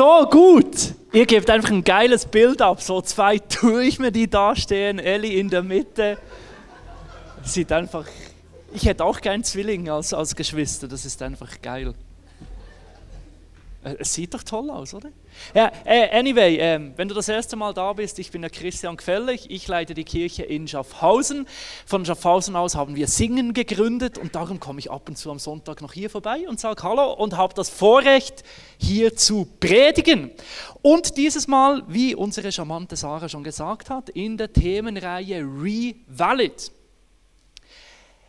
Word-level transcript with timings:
so 0.00 0.26
gut. 0.30 0.94
Ihr 1.12 1.26
gebt 1.26 1.50
einfach 1.50 1.70
ein 1.70 1.84
geiles 1.84 2.24
Bild 2.24 2.62
ab. 2.62 2.80
So 2.80 3.02
zwei 3.02 3.38
Türme, 3.50 4.10
die 4.10 4.30
da 4.30 4.56
stehen, 4.56 4.98
Ellie 4.98 5.38
in 5.38 5.50
der 5.50 5.62
Mitte. 5.62 6.16
Sieht 7.42 7.70
einfach. 7.70 8.06
Ich 8.72 8.86
hätte 8.86 9.04
auch 9.04 9.20
keinen 9.20 9.44
Zwilling 9.44 9.90
als, 9.90 10.14
als 10.14 10.34
Geschwister. 10.34 10.88
Das 10.88 11.04
ist 11.04 11.20
einfach 11.20 11.60
geil. 11.60 11.92
Äh, 13.82 13.96
es 13.98 14.12
sieht 14.12 14.34
doch 14.34 14.42
toll 14.42 14.70
aus, 14.70 14.94
oder? 14.94 15.10
Ja, 15.54 15.72
äh, 15.84 16.10
anyway, 16.18 16.58
ähm, 16.58 16.92
wenn 16.96 17.08
du 17.08 17.14
das 17.14 17.28
erste 17.28 17.56
Mal 17.56 17.72
da 17.72 17.92
bist, 17.92 18.18
ich 18.18 18.30
bin 18.30 18.42
der 18.42 18.50
Christian 18.50 18.96
Quellig, 18.96 19.50
ich 19.50 19.66
leite 19.68 19.94
die 19.94 20.04
Kirche 20.04 20.42
in 20.42 20.68
Schaffhausen. 20.68 21.46
Von 21.86 22.04
Schaffhausen 22.04 22.56
aus 22.56 22.74
haben 22.74 22.96
wir 22.96 23.08
Singen 23.08 23.54
gegründet 23.54 24.18
und 24.18 24.34
darum 24.34 24.60
komme 24.60 24.80
ich 24.80 24.90
ab 24.90 25.08
und 25.08 25.16
zu 25.16 25.30
am 25.30 25.38
Sonntag 25.38 25.80
noch 25.80 25.92
hier 25.92 26.10
vorbei 26.10 26.46
und 26.48 26.60
sage 26.60 26.82
Hallo 26.82 27.12
und 27.14 27.36
habe 27.36 27.54
das 27.54 27.70
Vorrecht, 27.70 28.42
hier 28.78 29.16
zu 29.16 29.46
predigen. 29.60 30.30
Und 30.82 31.16
dieses 31.16 31.48
Mal, 31.48 31.82
wie 31.88 32.14
unsere 32.14 32.52
charmante 32.52 32.96
Sarah 32.96 33.28
schon 33.28 33.44
gesagt 33.44 33.90
hat, 33.90 34.10
in 34.10 34.36
der 34.36 34.52
Themenreihe 34.52 35.40
Revalid. 35.40 36.72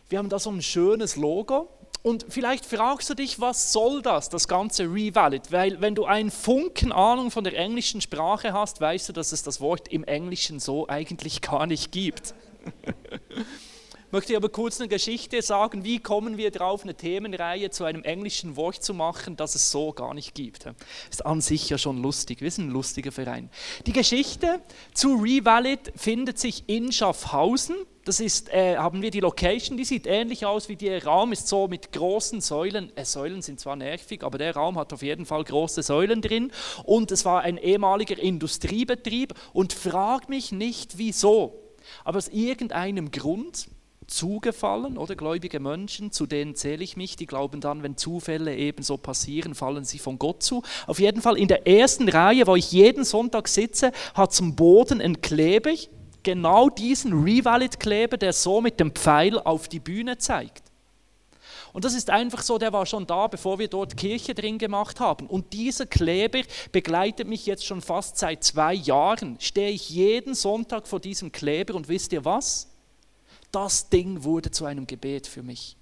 Wir 0.08 0.18
haben 0.18 0.28
da 0.28 0.38
so 0.38 0.50
ein 0.50 0.62
schönes 0.62 1.16
Logo 1.16 1.68
und 2.02 2.26
vielleicht 2.28 2.66
fragst 2.66 3.08
du 3.10 3.14
dich, 3.14 3.40
was 3.40 3.72
soll 3.72 4.02
das, 4.02 4.28
das 4.28 4.48
ganze 4.48 4.84
Revalid? 4.84 5.52
Weil 5.52 5.80
wenn 5.80 5.94
du 5.94 6.04
einen 6.04 6.32
Funken 6.32 6.90
Ahnung 6.90 7.30
von 7.30 7.44
der 7.44 7.56
englischen 7.56 8.00
Sprache 8.00 8.52
hast, 8.52 8.80
weißt 8.80 9.08
du, 9.08 9.12
dass 9.12 9.30
es 9.30 9.44
das 9.44 9.60
Wort 9.60 9.88
im 9.88 10.02
Englischen 10.02 10.58
so 10.58 10.88
eigentlich 10.88 11.40
gar 11.40 11.66
nicht 11.66 11.92
gibt. 11.92 12.34
möchte 14.12 14.32
ich 14.32 14.36
aber 14.36 14.48
kurz 14.48 14.80
eine 14.80 14.88
Geschichte 14.88 15.42
sagen, 15.42 15.84
wie 15.84 15.98
kommen 15.98 16.36
wir 16.36 16.50
drauf, 16.50 16.82
eine 16.82 16.94
Themenreihe 16.94 17.70
zu 17.70 17.84
einem 17.84 18.04
englischen 18.04 18.56
Wort 18.56 18.82
zu 18.82 18.94
machen, 18.94 19.36
das 19.36 19.54
es 19.54 19.70
so 19.70 19.92
gar 19.92 20.14
nicht 20.14 20.34
gibt. 20.34 20.66
Ist 21.10 21.26
an 21.26 21.40
sich 21.40 21.68
ja 21.68 21.78
schon 21.78 22.02
lustig, 22.02 22.40
wir 22.40 22.50
sind 22.50 22.68
ein 22.68 22.70
lustiger 22.70 23.12
Verein. 23.12 23.50
Die 23.86 23.92
Geschichte 23.92 24.60
zu 24.94 25.14
Revalid 25.16 25.92
findet 25.96 26.38
sich 26.38 26.64
in 26.68 26.92
Schaffhausen 26.92 27.74
das 28.04 28.18
ist, 28.18 28.52
äh, 28.52 28.76
haben 28.76 29.00
wir 29.00 29.12
die 29.12 29.20
Location, 29.20 29.76
die 29.76 29.84
sieht 29.84 30.08
ähnlich 30.08 30.44
aus 30.44 30.68
wie 30.68 30.74
der 30.74 31.04
Raum, 31.04 31.30
ist 31.32 31.46
so 31.46 31.68
mit 31.68 31.92
großen 31.92 32.40
Säulen. 32.40 32.90
Äh, 32.96 33.04
Säulen 33.04 33.42
sind 33.42 33.60
zwar 33.60 33.76
nervig, 33.76 34.24
aber 34.24 34.38
der 34.38 34.54
Raum 34.54 34.76
hat 34.76 34.92
auf 34.92 35.02
jeden 35.02 35.24
Fall 35.24 35.44
große 35.44 35.84
Säulen 35.84 36.20
drin. 36.20 36.50
Und 36.82 37.12
es 37.12 37.24
war 37.24 37.42
ein 37.42 37.58
ehemaliger 37.58 38.18
Industriebetrieb. 38.18 39.34
Und 39.52 39.72
frag 39.72 40.28
mich 40.28 40.50
nicht, 40.50 40.98
wieso. 40.98 41.62
Aber 42.04 42.18
aus 42.18 42.28
irgendeinem 42.28 43.12
Grund 43.12 43.68
zugefallen 44.12 44.98
oder 44.98 45.16
gläubige 45.16 45.58
Menschen, 45.58 46.12
zu 46.12 46.26
denen 46.26 46.54
zähle 46.54 46.84
ich 46.84 46.96
mich, 46.96 47.16
die 47.16 47.26
glauben 47.26 47.60
dann, 47.60 47.82
wenn 47.82 47.96
Zufälle 47.96 48.56
ebenso 48.56 48.96
passieren, 48.96 49.54
fallen 49.54 49.84
sie 49.84 49.98
von 49.98 50.18
Gott 50.18 50.42
zu. 50.42 50.62
Auf 50.86 51.00
jeden 51.00 51.22
Fall 51.22 51.38
in 51.38 51.48
der 51.48 51.66
ersten 51.66 52.08
Reihe, 52.08 52.46
wo 52.46 52.56
ich 52.56 52.70
jeden 52.72 53.04
Sonntag 53.04 53.48
sitze, 53.48 53.92
hat 54.14 54.32
zum 54.32 54.54
Boden 54.54 55.00
ein 55.00 55.20
Kleber, 55.20 55.72
genau 56.22 56.68
diesen 56.68 57.24
Revalid-Kleber, 57.24 58.16
der 58.16 58.32
so 58.32 58.60
mit 58.60 58.78
dem 58.78 58.92
Pfeil 58.92 59.38
auf 59.38 59.68
die 59.68 59.80
Bühne 59.80 60.18
zeigt. 60.18 60.62
Und 61.72 61.84
das 61.86 61.94
ist 61.94 62.10
einfach 62.10 62.42
so, 62.42 62.58
der 62.58 62.72
war 62.72 62.84
schon 62.84 63.06
da, 63.06 63.26
bevor 63.28 63.58
wir 63.58 63.68
dort 63.68 63.96
Kirche 63.96 64.34
drin 64.34 64.58
gemacht 64.58 65.00
haben. 65.00 65.26
Und 65.26 65.54
dieser 65.54 65.86
Kleber 65.86 66.40
begleitet 66.70 67.26
mich 67.26 67.46
jetzt 67.46 67.64
schon 67.64 67.80
fast 67.80 68.18
seit 68.18 68.44
zwei 68.44 68.74
Jahren. 68.74 69.36
Stehe 69.40 69.70
ich 69.70 69.88
jeden 69.88 70.34
Sonntag 70.34 70.86
vor 70.86 71.00
diesem 71.00 71.32
Kleber 71.32 71.74
und 71.74 71.88
wisst 71.88 72.12
ihr 72.12 72.26
was? 72.26 72.71
Das 73.52 73.88
Ding 73.88 74.24
wurde 74.24 74.50
zu 74.50 74.64
einem 74.64 74.86
Gebet 74.86 75.26
für 75.26 75.42
mich. 75.42 75.76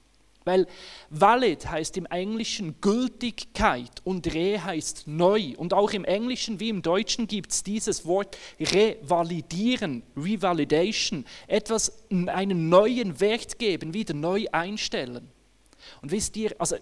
Weil 0.44 0.66
valid 1.10 1.68
heißt 1.70 1.96
im 1.98 2.06
Englischen 2.06 2.80
Gültigkeit 2.80 3.90
und 4.04 4.34
re 4.34 4.62
heißt 4.62 5.06
neu. 5.06 5.54
Und 5.56 5.74
auch 5.74 5.92
im 5.92 6.04
Englischen 6.04 6.60
wie 6.60 6.70
im 6.70 6.82
Deutschen 6.82 7.26
gibt 7.26 7.52
es 7.52 7.62
dieses 7.62 8.06
Wort 8.06 8.36
revalidieren, 8.58 10.02
revalidation, 10.16 11.26
etwas 11.46 11.92
einen 12.10 12.68
neuen 12.68 13.20
Wert 13.20 13.58
geben, 13.58 13.92
wieder 13.92 14.14
neu 14.14 14.46
einstellen. 14.50 15.28
Und 16.00 16.10
wisst 16.10 16.36
ihr, 16.36 16.54
also 16.58 16.76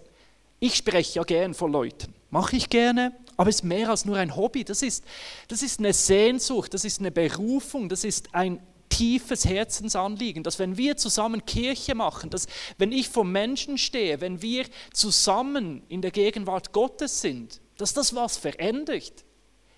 ich 0.60 0.75
spreche 0.75 1.16
ja 1.16 1.25
gern 1.25 1.54
vor 1.54 1.69
Leuten, 1.69 2.15
mache 2.31 2.56
ich 2.56 2.69
gerne, 2.69 3.12
aber 3.37 3.50
es 3.50 3.56
ist 3.56 3.62
mehr 3.62 3.91
als 3.91 4.04
nur 4.04 4.16
ein 4.16 4.34
Hobby. 4.34 4.65
Das 4.65 4.82
ist, 4.82 5.04
das 5.47 5.62
ist 5.62 5.78
eine 5.78 5.93
Sehnsucht, 5.93 6.75
das 6.75 6.84
ist 6.84 7.00
eine 7.00 7.10
Berufung, 7.10 7.88
das 7.88 8.04
ist 8.04 8.34
ein 8.34 8.60
tiefes 8.88 9.44
Herzensanliegen, 9.44 10.43
dass 10.43 10.59
wenn 10.59 10.76
wir 10.76 10.97
zusammen 10.97 11.44
Kirche 11.44 11.94
machen, 11.94 12.31
dass 12.31 12.47
wenn 12.78 12.93
ich 12.93 13.09
vor 13.09 13.25
Menschen 13.25 13.78
stehe, 13.78 14.21
wenn 14.21 14.43
wir 14.43 14.66
zusammen 14.93 15.82
in 15.88 16.03
der 16.03 16.10
Gegenwart 16.10 16.72
Gottes 16.72 17.21
sind, 17.21 17.60
dass 17.77 17.94
das 17.94 18.15
was 18.15 18.37
verändert. 18.37 19.25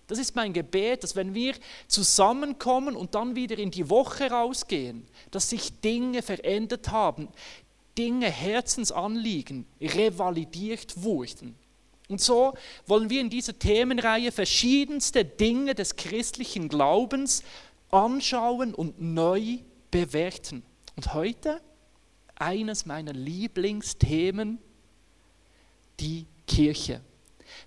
Das 0.06 0.18
ist 0.18 0.34
mein 0.34 0.52
Gebet, 0.52 1.04
dass 1.04 1.14
wenn 1.14 1.34
wir 1.34 1.54
zusammenkommen 1.86 2.96
und 2.96 3.14
dann 3.14 3.36
wieder 3.36 3.56
in 3.58 3.70
die 3.70 3.88
Woche 3.88 4.28
rausgehen, 4.30 5.06
dass 5.30 5.50
sich 5.50 5.80
Dinge 5.80 6.22
verändert 6.22 6.90
haben, 6.90 7.28
Dinge, 7.96 8.28
Herzensanliegen 8.28 9.66
revalidiert 9.80 11.02
wurden. 11.02 11.54
Und 12.08 12.20
so 12.20 12.54
wollen 12.86 13.08
wir 13.08 13.20
in 13.20 13.30
dieser 13.30 13.56
Themenreihe 13.56 14.32
verschiedenste 14.32 15.24
Dinge 15.24 15.76
des 15.76 15.94
christlichen 15.94 16.68
Glaubens 16.68 17.44
anschauen 17.90 18.74
und 18.74 19.00
neu 19.00 19.58
bewerten. 19.90 20.62
Und 20.96 21.14
heute 21.14 21.60
eines 22.36 22.86
meiner 22.86 23.12
Lieblingsthemen, 23.12 24.58
die 25.98 26.26
Kirche. 26.46 27.00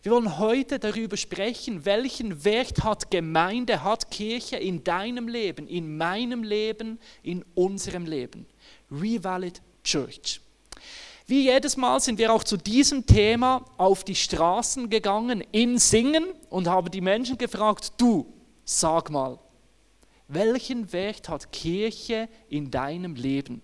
Wir 0.01 0.11
wollen 0.11 0.37
heute 0.39 0.79
darüber 0.79 1.17
sprechen, 1.17 1.85
welchen 1.85 2.43
Wert 2.43 2.83
hat 2.83 3.11
Gemeinde, 3.11 3.83
hat 3.83 4.11
Kirche 4.11 4.57
in 4.57 4.83
deinem 4.83 5.27
Leben, 5.27 5.67
in 5.67 5.97
meinem 5.97 6.43
Leben, 6.43 6.99
in 7.21 7.43
unserem 7.53 8.05
Leben. 8.05 8.45
Revalid 8.91 9.61
Church. 9.83 10.41
Wie 11.25 11.43
jedes 11.43 11.77
Mal 11.77 11.99
sind 11.99 12.17
wir 12.17 12.33
auch 12.33 12.43
zu 12.43 12.57
diesem 12.57 13.05
Thema 13.05 13.63
auf 13.77 14.03
die 14.03 14.15
Straßen 14.15 14.89
gegangen 14.89 15.43
in 15.51 15.77
Singen 15.77 16.25
und 16.49 16.67
haben 16.67 16.91
die 16.91 17.01
Menschen 17.01 17.37
gefragt, 17.37 17.93
du, 17.97 18.25
sag 18.65 19.09
mal, 19.09 19.39
welchen 20.33 20.91
Wert 20.93 21.29
hat 21.29 21.51
Kirche 21.51 22.29
in 22.49 22.71
deinem 22.71 23.15
Leben? 23.15 23.61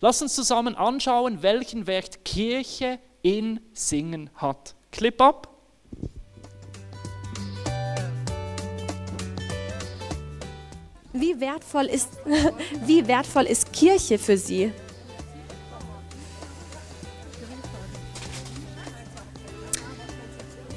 Lass 0.00 0.22
uns 0.22 0.34
zusammen 0.34 0.74
anschauen, 0.74 1.42
welchen 1.42 1.86
Wert 1.86 2.24
Kirche 2.24 2.98
in 3.22 3.60
Singen 3.72 4.30
hat. 4.34 4.74
Clip 4.90 5.20
ab. 5.20 5.54
Wie 11.12 11.40
wertvoll 11.40 11.86
ist, 11.86 12.10
wie 12.86 13.06
wertvoll 13.06 13.44
ist 13.44 13.72
Kirche 13.72 14.18
für 14.18 14.36
Sie? 14.36 14.72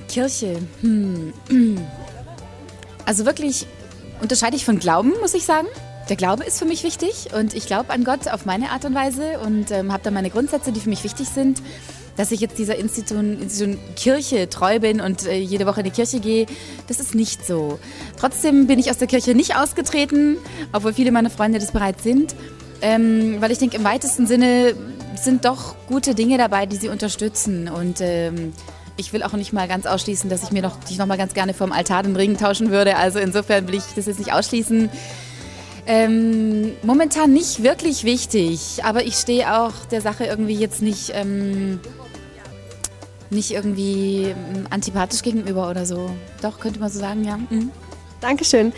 Kirche. 0.07 0.61
Hm. 0.81 1.33
Also 3.03 3.25
wirklich 3.25 3.65
unterscheide 4.21 4.55
ich 4.55 4.65
von 4.65 4.79
Glauben, 4.79 5.13
muss 5.21 5.33
ich 5.33 5.45
sagen. 5.45 5.67
Der 6.09 6.15
Glaube 6.15 6.43
ist 6.43 6.59
für 6.59 6.65
mich 6.65 6.83
wichtig 6.83 7.27
und 7.37 7.53
ich 7.53 7.67
glaube 7.67 7.91
an 7.91 8.03
Gott 8.03 8.27
auf 8.27 8.45
meine 8.45 8.71
Art 8.71 8.85
und 8.85 8.93
Weise 8.95 9.39
und 9.39 9.71
ähm, 9.71 9.93
habe 9.93 10.03
da 10.03 10.11
meine 10.11 10.29
Grundsätze, 10.29 10.71
die 10.71 10.79
für 10.79 10.89
mich 10.89 11.03
wichtig 11.03 11.27
sind. 11.29 11.61
Dass 12.17 12.31
ich 12.31 12.41
jetzt 12.41 12.59
dieser 12.59 12.75
Institution, 12.75 13.41
Institution 13.41 13.79
Kirche 13.95 14.49
treu 14.49 14.79
bin 14.79 14.99
und 14.99 15.25
äh, 15.25 15.37
jede 15.37 15.65
Woche 15.65 15.79
in 15.79 15.85
die 15.85 15.91
Kirche 15.91 16.19
gehe, 16.19 16.45
das 16.87 16.99
ist 16.99 17.15
nicht 17.15 17.45
so. 17.45 17.79
Trotzdem 18.19 18.67
bin 18.67 18.79
ich 18.79 18.89
aus 18.89 18.97
der 18.97 19.07
Kirche 19.07 19.33
nicht 19.33 19.55
ausgetreten, 19.55 20.37
obwohl 20.73 20.93
viele 20.93 21.11
meiner 21.11 21.29
Freunde 21.29 21.59
das 21.59 21.71
bereits 21.71 22.03
sind, 22.03 22.35
ähm, 22.81 23.37
weil 23.39 23.51
ich 23.51 23.59
denke, 23.59 23.77
im 23.77 23.85
weitesten 23.85 24.27
Sinne 24.27 24.75
sind 25.15 25.45
doch 25.45 25.75
gute 25.87 26.13
Dinge 26.15 26.37
dabei, 26.37 26.65
die 26.65 26.75
sie 26.75 26.89
unterstützen 26.89 27.69
und 27.69 27.99
ähm, 28.01 28.51
ich 28.97 29.13
will 29.13 29.23
auch 29.23 29.33
nicht 29.33 29.53
mal 29.53 29.67
ganz 29.67 29.85
ausschließen, 29.85 30.29
dass 30.29 30.43
ich 30.43 30.51
mir 30.51 30.61
noch, 30.61 30.77
dich 30.83 30.97
noch 30.97 31.05
mal 31.05 31.17
ganz 31.17 31.33
gerne 31.33 31.53
vom 31.53 31.71
Altar 31.71 32.03
den 32.03 32.15
Ring 32.15 32.37
tauschen 32.37 32.71
würde. 32.71 32.97
Also 32.97 33.19
insofern 33.19 33.67
will 33.67 33.75
ich 33.75 33.83
das 33.95 34.05
jetzt 34.05 34.19
nicht 34.19 34.33
ausschließen. 34.33 34.89
Ähm, 35.87 36.73
momentan 36.83 37.33
nicht 37.33 37.63
wirklich 37.63 38.03
wichtig, 38.03 38.83
aber 38.83 39.03
ich 39.03 39.15
stehe 39.15 39.59
auch 39.59 39.73
der 39.91 40.01
Sache 40.01 40.25
irgendwie 40.25 40.53
jetzt 40.53 40.81
nicht, 40.81 41.11
ähm, 41.15 41.79
nicht 43.31 43.51
irgendwie 43.51 44.25
ähm, 44.25 44.67
antipathisch 44.69 45.23
gegenüber 45.23 45.69
oder 45.69 45.85
so. 45.85 46.11
Doch, 46.41 46.59
könnte 46.59 46.79
man 46.79 46.91
so 46.91 46.99
sagen, 46.99 47.23
ja. 47.23 47.37
Mhm. 47.37 47.71
Dankeschön. 48.19 48.73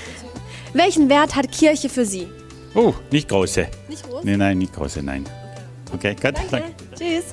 Welchen 0.74 1.10
Wert 1.10 1.36
hat 1.36 1.51
Kirche 1.51 1.89
für 1.89 2.06
Sie? 2.06 2.27
Oh, 2.74 2.94
nicht 3.12 3.30
große. 3.30 3.68
Nicht 3.89 4.10
groß? 4.10 4.24
Nein, 4.24 4.39
nein, 4.39 4.57
nicht 4.57 4.74
große, 4.74 5.04
nein. 5.04 5.25
Okay, 5.94 6.15
gut. 6.15 6.36
Danke. 6.36 6.48
Danke. 6.50 6.74
Tschüss. 6.98 7.25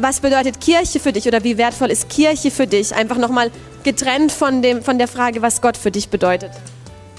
Was 0.00 0.20
bedeutet 0.20 0.60
Kirche 0.60 1.00
für 1.00 1.12
dich 1.12 1.26
oder 1.26 1.42
wie 1.42 1.58
wertvoll 1.58 1.90
ist 1.90 2.08
Kirche 2.08 2.52
für 2.52 2.68
dich? 2.68 2.94
Einfach 2.94 3.18
nochmal 3.18 3.50
getrennt 3.82 4.30
von, 4.30 4.62
dem, 4.62 4.80
von 4.80 4.96
der 4.96 5.08
Frage, 5.08 5.42
was 5.42 5.60
Gott 5.60 5.76
für 5.76 5.90
dich 5.90 6.08
bedeutet. 6.08 6.52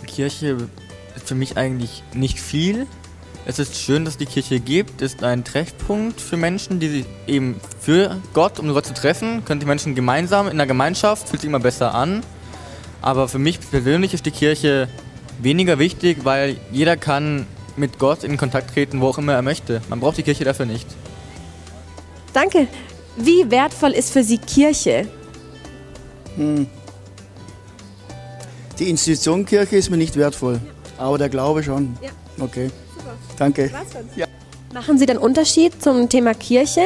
Kirche 0.08 0.56
ist 1.14 1.28
für 1.28 1.36
mich 1.36 1.58
eigentlich 1.58 2.04
nicht 2.14 2.40
viel, 2.40 2.88
Es 3.46 3.60
ist 3.60 3.76
schön, 3.76 4.06
dass 4.06 4.16
die 4.16 4.26
Kirche 4.26 4.62
gibt, 4.62 5.02
ist 5.02 5.24
ein 5.24 5.44
Treffpunkt 5.44 6.22
für 6.22 6.38
Menschen, 6.38 6.80
die 6.80 6.88
sich 6.88 7.06
eben 7.28 7.60
für 7.82 8.16
Gott, 8.34 8.60
um 8.60 8.72
Gott 8.74 8.86
zu 8.86 8.94
treffen, 8.94 9.44
können 9.44 9.60
die 9.60 9.66
Menschen 9.66 9.94
gemeinsam 9.94 10.48
in 10.48 10.56
der 10.56 10.68
Gemeinschaft, 10.68 11.28
fühlt 11.28 11.42
sich 11.42 11.50
immer 11.50 11.60
besser 11.60 11.94
an. 11.94 12.24
Aber 13.02 13.28
für 13.28 13.40
mich 13.40 13.60
persönlich 13.60 14.14
ist 14.14 14.26
die 14.26 14.32
Kirche 14.32 14.88
weniger 15.42 15.80
wichtig, 15.80 16.20
weil 16.24 16.56
jeder 16.72 16.96
kann 16.96 17.46
mit 17.76 18.00
Gott 18.00 18.24
in 18.24 18.38
Kontakt 18.38 18.74
treten, 18.74 19.02
wo 19.02 19.08
auch 19.08 19.18
immer 19.18 19.34
er 19.34 19.42
möchte. 19.42 19.82
Man 19.90 20.00
braucht 20.00 20.18
die 20.18 20.24
Kirche 20.24 20.46
dafür 20.46 20.66
nicht. 20.66 20.88
Danke. 22.34 22.68
Wie 23.18 23.50
wertvoll 23.52 23.92
ist 23.92 24.12
für 24.12 24.24
Sie 24.24 24.38
Kirche? 24.38 25.08
Die 28.80 28.90
Institution 28.90 29.46
Kirche 29.46 29.76
ist 29.76 29.90
mir 29.90 29.98
nicht 29.98 30.16
wertvoll, 30.16 30.60
aber 30.98 31.18
der 31.18 31.30
Glaube 31.30 31.64
schon. 31.64 31.98
Ja. 32.02 32.10
Okay. 32.40 32.70
Danke. 33.38 33.72
Machen 34.74 34.98
Sie 34.98 35.06
den 35.06 35.18
Unterschied 35.18 35.82
zum 35.82 36.08
Thema 36.08 36.34
Kirche? 36.34 36.82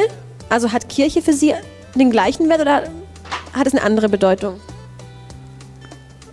Also 0.48 0.72
hat 0.72 0.88
Kirche 0.88 1.22
für 1.22 1.32
Sie 1.32 1.54
den 1.94 2.10
gleichen 2.10 2.48
Wert 2.48 2.60
oder 2.60 2.90
hat 3.52 3.66
es 3.66 3.74
eine 3.74 3.82
andere 3.82 4.08
Bedeutung? 4.08 4.60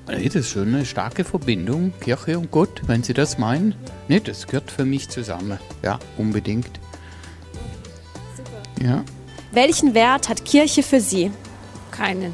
Das 0.07 0.19
ist 0.19 0.49
schon 0.49 0.73
eine 0.73 0.85
starke 0.85 1.23
Verbindung, 1.23 1.93
Kirche 2.01 2.37
und 2.37 2.51
Gott, 2.51 2.81
wenn 2.87 3.03
Sie 3.03 3.13
das 3.13 3.37
meinen. 3.37 3.75
Nee, 4.07 4.19
das 4.19 4.47
gehört 4.47 4.71
für 4.71 4.83
mich 4.83 5.09
zusammen. 5.09 5.59
Ja, 5.83 5.99
unbedingt. 6.17 6.79
Ja. 8.83 9.03
Welchen 9.51 9.93
Wert 9.93 10.29
hat 10.29 10.45
Kirche 10.45 10.81
für 10.83 10.99
Sie? 10.99 11.31
Keinen. 11.91 12.33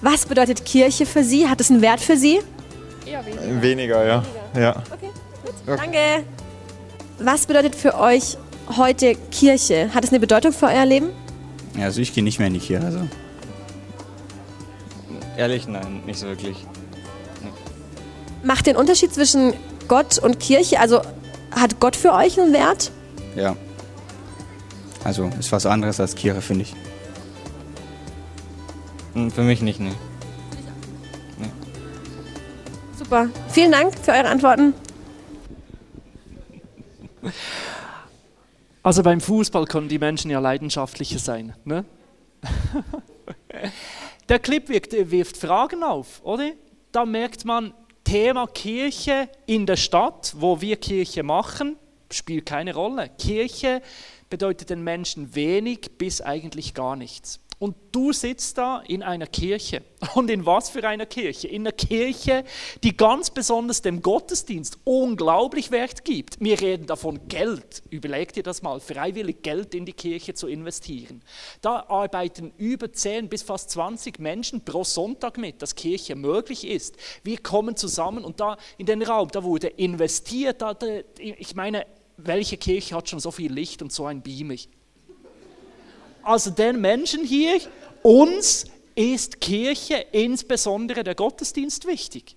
Was 0.00 0.26
bedeutet 0.26 0.64
Kirche 0.64 1.06
für 1.06 1.22
Sie? 1.22 1.48
Hat 1.48 1.60
es 1.60 1.70
einen 1.70 1.80
Wert 1.80 2.00
für 2.00 2.16
Sie? 2.16 2.40
Weniger, 3.60 4.04
ja. 4.04 4.24
ja. 4.56 4.82
Danke. 5.66 6.24
Was 7.20 7.46
bedeutet 7.46 7.76
für 7.76 7.96
euch 7.98 8.36
heute 8.76 9.14
Kirche? 9.30 9.94
Hat 9.94 10.02
es 10.02 10.10
eine 10.10 10.18
Bedeutung 10.18 10.52
für 10.52 10.66
euer 10.66 10.84
Leben? 10.84 11.10
Ja, 11.76 11.84
also 11.84 12.00
ich 12.00 12.12
gehe 12.12 12.24
nicht 12.24 12.38
mehr 12.40 12.48
in 12.48 12.54
die 12.54 12.60
Kirche. 12.60 12.84
Also. 12.84 13.00
Ehrlich, 15.36 15.68
nein, 15.68 16.02
nicht 16.04 16.18
so 16.18 16.26
wirklich. 16.26 16.56
Macht 18.42 18.66
den 18.66 18.76
Unterschied 18.76 19.14
zwischen 19.14 19.54
Gott 19.86 20.18
und 20.18 20.40
Kirche? 20.40 20.80
Also 20.80 21.00
hat 21.54 21.80
Gott 21.80 21.96
für 21.96 22.12
euch 22.12 22.40
einen 22.40 22.52
Wert? 22.52 22.90
Ja. 23.36 23.56
Also 25.04 25.30
ist 25.38 25.50
was 25.52 25.66
anderes 25.66 26.00
als 26.00 26.14
Kirche, 26.14 26.40
finde 26.40 26.62
ich. 26.62 26.74
Hm, 29.14 29.30
Für 29.30 29.42
mich 29.42 29.60
nicht, 29.60 29.80
nee. 29.80 29.92
Super. 32.96 33.28
Vielen 33.48 33.72
Dank 33.72 33.98
für 33.98 34.12
eure 34.12 34.28
Antworten. 34.28 34.74
Also 38.82 39.02
beim 39.02 39.20
Fußball 39.20 39.66
können 39.66 39.88
die 39.88 39.98
Menschen 39.98 40.30
ja 40.30 40.38
leidenschaftlicher 40.40 41.18
sein. 41.18 41.54
Ne? 41.64 41.84
Der 44.28 44.38
Clip 44.38 44.68
wirkt, 44.68 44.92
wirft 44.92 45.36
Fragen 45.36 45.82
auf, 45.82 46.20
oder? 46.24 46.52
Da 46.90 47.04
merkt 47.04 47.44
man, 47.44 47.74
Thema 48.12 48.46
Kirche 48.46 49.30
in 49.46 49.64
der 49.64 49.76
Stadt, 49.76 50.34
wo 50.36 50.60
wir 50.60 50.76
Kirche 50.76 51.22
machen, 51.22 51.78
spielt 52.10 52.44
keine 52.44 52.74
Rolle. 52.74 53.08
Kirche 53.18 53.80
bedeutet 54.28 54.68
den 54.68 54.84
Menschen 54.84 55.34
wenig 55.34 55.92
bis 55.96 56.20
eigentlich 56.20 56.74
gar 56.74 56.94
nichts. 56.94 57.40
Und 57.62 57.76
du 57.92 58.12
sitzt 58.12 58.58
da 58.58 58.80
in 58.88 59.04
einer 59.04 59.28
Kirche. 59.28 59.84
Und 60.16 60.28
in 60.30 60.44
was 60.44 60.68
für 60.68 60.82
einer 60.82 61.06
Kirche? 61.06 61.46
In 61.46 61.62
einer 61.62 61.70
Kirche, 61.70 62.42
die 62.82 62.96
ganz 62.96 63.30
besonders 63.30 63.82
dem 63.82 64.02
Gottesdienst 64.02 64.78
unglaublich 64.82 65.70
Wert 65.70 66.04
gibt. 66.04 66.40
Wir 66.40 66.60
reden 66.60 66.86
davon 66.86 67.28
Geld. 67.28 67.84
Überleg 67.88 68.32
dir 68.32 68.42
das 68.42 68.62
mal, 68.62 68.80
freiwillig 68.80 69.42
Geld 69.42 69.76
in 69.76 69.86
die 69.86 69.92
Kirche 69.92 70.34
zu 70.34 70.48
investieren. 70.48 71.22
Da 71.60 71.84
arbeiten 71.88 72.52
über 72.56 72.92
10 72.92 73.28
bis 73.28 73.44
fast 73.44 73.70
20 73.70 74.18
Menschen 74.18 74.64
pro 74.64 74.82
Sonntag 74.82 75.38
mit, 75.38 75.62
dass 75.62 75.76
Kirche 75.76 76.16
möglich 76.16 76.66
ist. 76.66 76.96
Wir 77.22 77.38
kommen 77.38 77.76
zusammen 77.76 78.24
und 78.24 78.40
da 78.40 78.56
in 78.76 78.86
den 78.86 79.02
Raum, 79.02 79.28
da 79.30 79.44
wurde 79.44 79.68
investiert. 79.68 80.62
Da, 80.62 80.76
ich 81.16 81.54
meine, 81.54 81.86
welche 82.16 82.56
Kirche 82.56 82.96
hat 82.96 83.08
schon 83.08 83.20
so 83.20 83.30
viel 83.30 83.52
Licht 83.52 83.82
und 83.82 83.92
so 83.92 84.06
ein 84.06 84.20
Beamer? 84.20 84.56
Also 86.22 86.50
den 86.50 86.80
Menschen 86.80 87.24
hier, 87.24 87.60
uns 88.02 88.66
ist 88.94 89.40
Kirche, 89.40 90.06
insbesondere 90.12 91.04
der 91.04 91.14
Gottesdienst, 91.14 91.86
wichtig. 91.86 92.36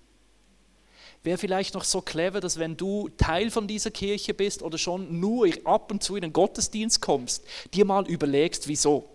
Wäre 1.22 1.38
vielleicht 1.38 1.74
noch 1.74 1.84
so 1.84 2.00
clever, 2.00 2.40
dass 2.40 2.58
wenn 2.58 2.76
du 2.76 3.08
Teil 3.16 3.50
von 3.50 3.66
dieser 3.66 3.90
Kirche 3.90 4.32
bist 4.32 4.62
oder 4.62 4.78
schon 4.78 5.18
nur 5.18 5.48
ab 5.64 5.90
und 5.90 6.02
zu 6.02 6.14
in 6.14 6.22
den 6.22 6.32
Gottesdienst 6.32 7.00
kommst, 7.00 7.42
dir 7.74 7.84
mal 7.84 8.06
überlegst, 8.08 8.68
wieso. 8.68 9.08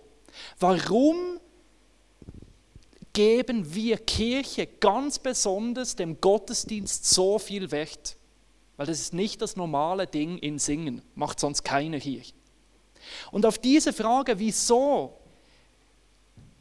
Warum 0.59 1.39
geben 3.13 3.74
wir 3.74 3.97
Kirche 3.97 4.67
ganz 4.67 5.19
besonders 5.19 5.95
dem 5.95 6.19
Gottesdienst 6.19 7.09
so 7.09 7.39
viel 7.39 7.71
Wert? 7.71 8.17
Weil 8.77 8.88
das 8.88 9.00
ist 9.00 9.13
nicht 9.13 9.41
das 9.41 9.56
normale 9.56 10.07
Ding 10.07 10.38
in 10.38 10.59
Singen, 10.59 11.01
macht 11.15 11.39
sonst 11.39 11.63
keiner 11.63 11.97
hier. 11.97 12.24
Und 13.31 13.46
auf 13.46 13.58
diese 13.58 13.94
Frage, 13.94 14.40
wieso 14.40 15.18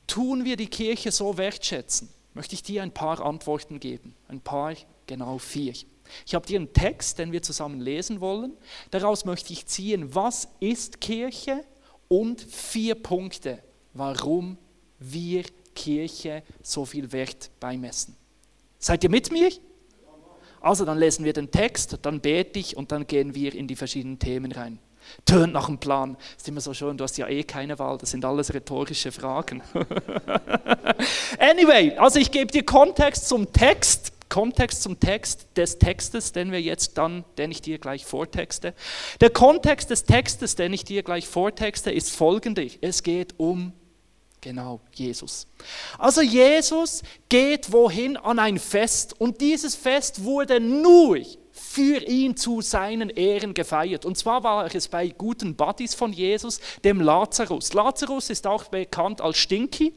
tun 0.06 0.44
wir 0.44 0.56
die 0.56 0.67
Kirche 0.67 1.12
so 1.12 1.37
wertschätzen, 1.38 2.08
möchte 2.35 2.55
ich 2.55 2.62
dir 2.62 2.82
ein 2.82 2.93
paar 2.93 3.20
Antworten 3.20 3.81
geben. 3.81 4.14
Ein 4.29 4.41
paar, 4.41 4.75
genau 5.06 5.38
vier. 5.38 5.73
Ich 6.26 6.35
habe 6.35 6.47
dir 6.47 6.58
einen 6.58 6.73
Text, 6.73 7.19
den 7.19 7.32
wir 7.32 7.43
zusammen 7.43 7.81
lesen 7.81 8.20
wollen. 8.20 8.56
Daraus 8.91 9.25
möchte 9.25 9.52
ich 9.52 9.67
ziehen, 9.67 10.14
was 10.14 10.49
ist 10.58 11.00
Kirche 11.00 11.64
und 12.08 12.41
vier 12.41 12.97
Punkte, 12.97 13.62
warum 13.94 14.58
wir 14.99 15.44
Kirche 15.75 16.43
so 16.62 16.85
viel 16.85 17.12
Wert 17.12 17.50
beimessen. 17.61 18.17
Seid 18.79 19.05
ihr 19.05 19.11
mit 19.11 19.31
mir? 19.31 19.50
Also 20.61 20.85
dann 20.85 20.99
lesen 20.99 21.25
wir 21.25 21.32
den 21.32 21.50
Text, 21.50 21.99
dann 22.02 22.20
bete 22.20 22.58
ich 22.58 22.76
und 22.76 22.93
dann 22.93 23.06
gehen 23.06 23.35
wir 23.35 23.55
in 23.55 23.67
die 23.67 23.76
verschiedenen 23.76 24.19
Themen 24.19 24.52
rein. 24.52 24.79
Tönt 25.24 25.52
nach 25.52 25.68
einem 25.68 25.78
Plan. 25.78 26.16
ist 26.36 26.48
immer 26.48 26.60
so 26.60 26.74
schön, 26.74 26.96
du 26.96 27.04
hast 27.04 27.16
ja 27.18 27.28
eh 27.28 27.42
keine 27.42 27.78
Wahl, 27.78 27.98
das 27.98 28.10
sind 28.10 28.24
alles 28.24 28.52
rhetorische 28.52 29.12
Fragen. 29.12 29.62
anyway, 31.38 31.96
also 31.96 32.18
ich 32.18 32.30
gebe 32.30 32.50
dir 32.50 32.64
Kontext 32.64 33.28
zum 33.28 33.52
Text, 33.52 34.12
Kontext 34.28 34.82
zum 34.82 34.99
Text 35.00 35.49
des 35.56 35.78
Textes, 35.78 36.32
den 36.32 36.52
wir 36.52 36.61
jetzt 36.61 36.99
dann, 36.99 37.25
den 37.38 37.50
ich 37.50 37.62
dir 37.62 37.78
gleich 37.78 38.06
vortexte. 38.06 38.75
Der 39.20 39.30
Kontext 39.30 39.90
des 39.90 40.04
Textes, 40.04 40.54
den 40.54 40.73
ich 40.73 40.85
dir 40.85 41.02
gleich 41.02 41.26
vortexte, 41.26 41.90
ist 41.90 42.14
folgender. 42.14 42.62
Es 42.80 43.02
geht 43.02 43.35
um 43.38 43.73
Genau, 44.40 44.80
Jesus. 44.94 45.46
Also 45.99 46.23
Jesus 46.23 47.02
geht 47.28 47.73
wohin 47.73 48.16
an 48.16 48.38
ein 48.38 48.58
Fest 48.58 49.20
und 49.20 49.40
dieses 49.40 49.75
Fest 49.75 50.25
wurde 50.25 50.61
nur 50.61 51.18
für 51.61 52.02
ihn 52.09 52.37
zu 52.37 52.62
seinen 52.62 53.11
Ehren 53.11 53.55
gefeiert. 53.55 54.05
Und 54.05 54.17
zwar 54.17 54.43
war 54.43 54.75
es 54.75 54.88
bei 54.88 55.09
guten 55.09 55.55
Buddies 55.55 55.95
von 55.95 56.12
Jesus, 56.12 56.59
dem 56.85 57.00
Lazarus. 57.00 57.75
Lazarus 57.75 58.31
ist 58.31 58.47
auch 58.47 58.64
bekannt 58.64 59.21
als 59.21 59.38
Stinky. 59.38 59.93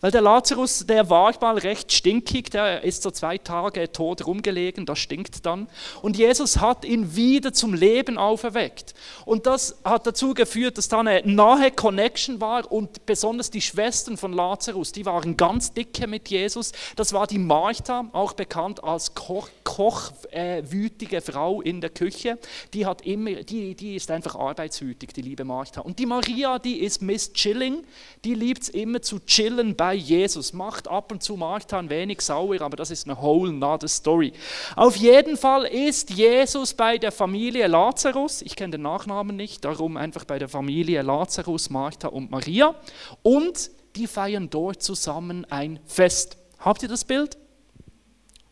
Weil 0.00 0.10
der 0.10 0.20
Lazarus, 0.20 0.86
der 0.86 1.10
war 1.10 1.34
mal 1.40 1.58
recht 1.58 1.92
stinkig, 1.92 2.50
der 2.50 2.82
ist 2.82 3.02
so 3.02 3.10
zwei 3.10 3.38
Tage 3.38 3.90
tot 3.92 4.26
rumgelegen, 4.26 4.86
das 4.86 4.98
stinkt 4.98 5.44
dann. 5.46 5.68
Und 6.02 6.16
Jesus 6.16 6.58
hat 6.58 6.84
ihn 6.84 7.14
wieder 7.16 7.52
zum 7.52 7.74
Leben 7.74 8.18
auferweckt. 8.18 8.94
Und 9.24 9.46
das 9.46 9.78
hat 9.84 10.06
dazu 10.06 10.34
geführt, 10.34 10.78
dass 10.78 10.88
da 10.88 11.00
eine 11.00 11.22
nahe 11.24 11.70
Connection 11.70 12.40
war 12.40 12.70
und 12.70 13.06
besonders 13.06 13.50
die 13.50 13.60
Schwestern 13.60 14.16
von 14.16 14.32
Lazarus, 14.32 14.92
die 14.92 15.06
waren 15.06 15.36
ganz 15.36 15.72
dicke 15.72 16.06
mit 16.06 16.28
Jesus. 16.28 16.72
Das 16.96 17.12
war 17.12 17.26
die 17.26 17.38
Martha, 17.38 18.08
auch 18.12 18.32
bekannt 18.32 18.82
als 18.84 19.14
Koch, 19.14 19.48
kochwütige 19.78 21.20
Frau 21.20 21.60
in 21.60 21.80
der 21.80 21.90
Küche. 21.90 22.36
Die, 22.74 22.84
hat 22.84 23.02
immer, 23.02 23.44
die, 23.44 23.76
die 23.76 23.94
ist 23.94 24.10
einfach 24.10 24.34
arbeitswütig, 24.34 25.12
die 25.12 25.22
liebe 25.22 25.44
Martha. 25.44 25.82
Und 25.82 26.00
die 26.00 26.06
Maria, 26.06 26.58
die 26.58 26.80
ist 26.80 27.00
Miss 27.00 27.32
Chilling, 27.32 27.84
die 28.24 28.34
liebt 28.34 28.62
es 28.62 28.68
immer 28.70 29.00
zu 29.02 29.20
chillen 29.20 29.76
bei 29.76 29.94
Jesus. 29.94 30.52
Macht 30.52 30.88
ab 30.88 31.12
und 31.12 31.22
zu 31.22 31.36
Martha 31.36 31.78
ein 31.78 31.90
wenig 31.90 32.22
sauer, 32.22 32.60
aber 32.60 32.76
das 32.76 32.90
ist 32.90 33.06
eine 33.06 33.22
whole 33.22 33.52
nother 33.52 33.86
story. 33.86 34.32
Auf 34.74 34.96
jeden 34.96 35.36
Fall 35.36 35.64
ist 35.66 36.10
Jesus 36.10 36.74
bei 36.74 36.98
der 36.98 37.12
Familie 37.12 37.68
Lazarus, 37.68 38.42
ich 38.42 38.56
kenne 38.56 38.72
den 38.72 38.82
Nachnamen 38.82 39.36
nicht, 39.36 39.64
darum 39.64 39.96
einfach 39.96 40.24
bei 40.24 40.40
der 40.40 40.48
Familie 40.48 41.02
Lazarus, 41.02 41.70
Martha 41.70 42.08
und 42.08 42.32
Maria. 42.32 42.74
Und 43.22 43.70
die 43.94 44.08
feiern 44.08 44.50
dort 44.50 44.82
zusammen 44.82 45.44
ein 45.44 45.78
Fest. 45.86 46.36
Habt 46.58 46.82
ihr 46.82 46.88
das 46.88 47.04
Bild? 47.04 47.38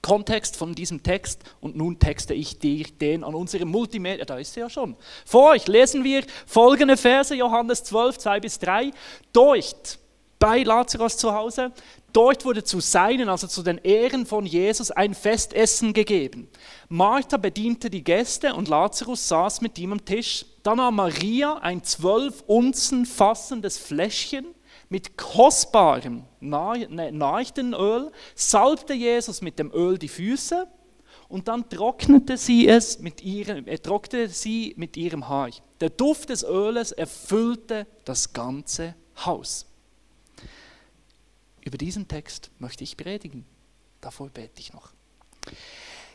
Kontext 0.03 0.57
von 0.57 0.75
diesem 0.75 1.03
Text 1.03 1.43
und 1.61 1.77
nun 1.77 1.99
texte 1.99 2.35
ich 2.35 2.59
dir 2.59 2.85
den 3.01 3.25
an 3.25 3.35
unserem 3.35 3.69
Multimedia, 3.69 4.25
da 4.25 4.39
ist 4.39 4.55
sie 4.55 4.61
ja 4.61 4.71
schon. 4.71 4.97
Vor 5.25 5.51
euch 5.51 5.67
lesen 5.67 6.05
wir 6.05 6.25
folgende 6.47 6.97
Verse, 6.97 7.35
Johannes 7.35 7.83
12, 7.85 8.19
2 8.19 8.41
bis 8.41 8.59
3. 8.59 8.93
Dort 9.33 9.99
bei 10.39 10.63
Lazarus 10.63 11.17
zu 11.17 11.33
Hause, 11.33 11.73
dort 12.13 12.45
wurde 12.45 12.63
zu 12.63 12.81
seinen, 12.81 13.29
also 13.29 13.47
zu 13.47 13.63
den 13.63 13.79
Ehren 13.79 14.27
von 14.27 14.47
Jesus, 14.47 14.91
ein 14.91 15.15
Festessen 15.15 15.93
gegeben. 15.93 16.49
Martha 16.89 17.37
bediente 17.37 17.91
die 17.91 18.05
Gäste 18.05 18.55
und 18.55 18.69
Lazarus 18.69 19.27
saß 19.29 19.61
mit 19.61 19.79
ihm 19.79 19.93
am 19.93 20.05
Tisch. 20.05 20.45
Dann 20.63 20.77
nahm 20.79 20.97
Maria 20.97 21.55
ein 21.59 21.83
zwölf 21.83 22.43
Unzen 22.47 23.07
fassendes 23.07 23.79
Fläschchen 23.79 24.47
mit 24.89 25.17
kostbarem 25.17 26.25
Nachrichtenöl, 26.41 28.13
salbte 28.35 28.95
Jesus 28.95 29.43
mit 29.43 29.59
dem 29.59 29.73
Öl 29.73 29.99
die 29.99 30.09
Füße 30.09 30.67
und 31.29 31.49
dann 31.49 31.69
trocknete 31.69 32.37
sie 32.37 32.69
es 32.69 33.01
mit 33.01 33.23
ihrem, 33.23 33.67
er 33.67 33.83
trocknete 33.83 34.29
sie 34.29 34.75
mit 34.77 34.97
ihrem 34.97 35.29
Haar. 35.29 35.51
Der 35.81 35.91
Duft 35.91 36.31
des 36.31 36.45
Öles 36.45 36.93
erfüllte 36.93 37.87
das 38.05 38.33
ganze 38.33 38.95
Haus. 39.25 39.67
Über 41.63 41.79
diesen 41.79 42.07
Text 42.07 42.51
möchte 42.59 42.85
ich 42.85 42.97
predigen. 42.97 43.45
Davor 44.01 44.29
bete 44.29 44.61
ich 44.61 44.73
noch. 44.73 44.93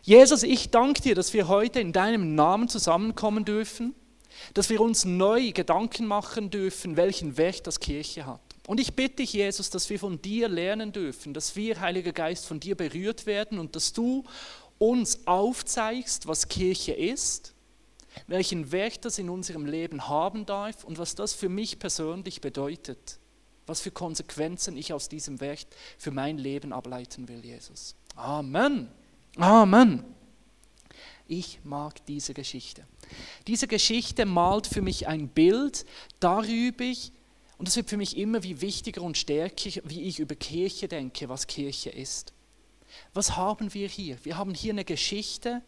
Jesus, 0.01 0.43
ich 0.43 0.71
danke 0.71 1.01
dir, 1.01 1.13
dass 1.13 1.33
wir 1.33 1.47
heute 1.47 1.79
in 1.79 1.91
deinem 1.91 2.35
Namen 2.35 2.69
zusammenkommen 2.69 3.43
dürfen, 3.43 3.93
dass 4.53 4.69
wir 4.69 4.79
uns 4.79 5.03
neu 5.05 5.51
Gedanken 5.51 6.07
machen 6.07 6.49
dürfen, 6.49 6.95
welchen 6.95 7.37
Wert 7.37 7.67
das 7.67 7.79
Kirche 7.79 8.25
hat. 8.25 8.41
Und 8.71 8.79
ich 8.79 8.93
bitte 8.93 9.17
dich, 9.17 9.33
Jesus, 9.33 9.69
dass 9.69 9.89
wir 9.89 9.99
von 9.99 10.21
dir 10.21 10.47
lernen 10.47 10.93
dürfen, 10.93 11.33
dass 11.33 11.57
wir, 11.57 11.81
Heiliger 11.81 12.13
Geist, 12.13 12.45
von 12.45 12.57
dir 12.57 12.75
berührt 12.75 13.25
werden 13.25 13.59
und 13.59 13.75
dass 13.75 13.91
du 13.91 14.23
uns 14.79 15.27
aufzeigst, 15.27 16.25
was 16.25 16.47
Kirche 16.47 16.93
ist, 16.93 17.53
welchen 18.27 18.71
Wert 18.71 19.03
das 19.03 19.19
in 19.19 19.29
unserem 19.29 19.65
Leben 19.65 20.07
haben 20.07 20.45
darf 20.45 20.85
und 20.85 20.99
was 20.99 21.15
das 21.15 21.33
für 21.33 21.49
mich 21.49 21.79
persönlich 21.79 22.39
bedeutet 22.39 23.19
was 23.67 23.81
für 23.81 23.91
Konsequenzen 23.91 24.77
ich 24.77 24.93
aus 24.93 25.09
diesem 25.09 25.41
Wert 25.41 25.67
für 25.97 26.11
mein 26.11 26.37
Leben 26.37 26.71
ableiten 26.73 27.27
will, 27.27 27.43
Jesus. 27.43 27.95
Amen. 28.15 28.89
Amen. 29.37 30.03
Ich 31.27 31.59
mag 31.63 32.05
diese 32.05 32.33
Geschichte. 32.33 32.85
Diese 33.47 33.67
Geschichte 33.67 34.25
malt 34.25 34.67
für 34.67 34.81
mich 34.81 35.07
ein 35.07 35.27
Bild 35.27 35.85
darüber, 36.19 36.93
und 37.61 37.67
das 37.67 37.75
wird 37.75 37.91
für 37.91 37.97
mich 37.97 38.17
immer 38.17 38.41
wie 38.41 38.59
wichtiger 38.59 39.03
und 39.03 39.19
stärker, 39.19 39.69
wie 39.83 40.01
ich 40.01 40.17
über 40.17 40.33
Kirche 40.33 40.87
denke, 40.87 41.29
was 41.29 41.45
Kirche 41.45 41.91
ist. 41.91 42.33
Was 43.13 43.35
haben 43.37 43.75
wir 43.75 43.87
hier? 43.87 44.17
Wir 44.25 44.35
haben 44.35 44.55
hier 44.55 44.73
eine 44.73 44.83
Geschichte 44.83 45.61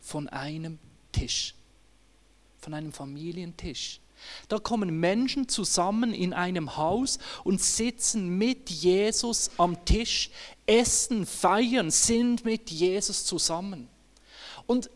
von 0.00 0.26
einem 0.30 0.78
Tisch, 1.12 1.54
von 2.60 2.72
einem 2.72 2.94
Familientisch. 2.94 4.00
Da 4.48 4.58
kommen 4.58 5.00
Menschen 5.00 5.46
zusammen 5.46 6.14
in 6.14 6.32
einem 6.32 6.78
Haus 6.78 7.18
und 7.44 7.60
sitzen 7.60 8.38
mit 8.38 8.70
Jesus 8.70 9.50
am 9.58 9.84
Tisch, 9.84 10.30
essen, 10.64 11.26
feiern, 11.26 11.90
sind 11.90 12.46
mit 12.46 12.70
Jesus 12.70 13.26
zusammen. 13.26 13.90
Und 14.64 14.88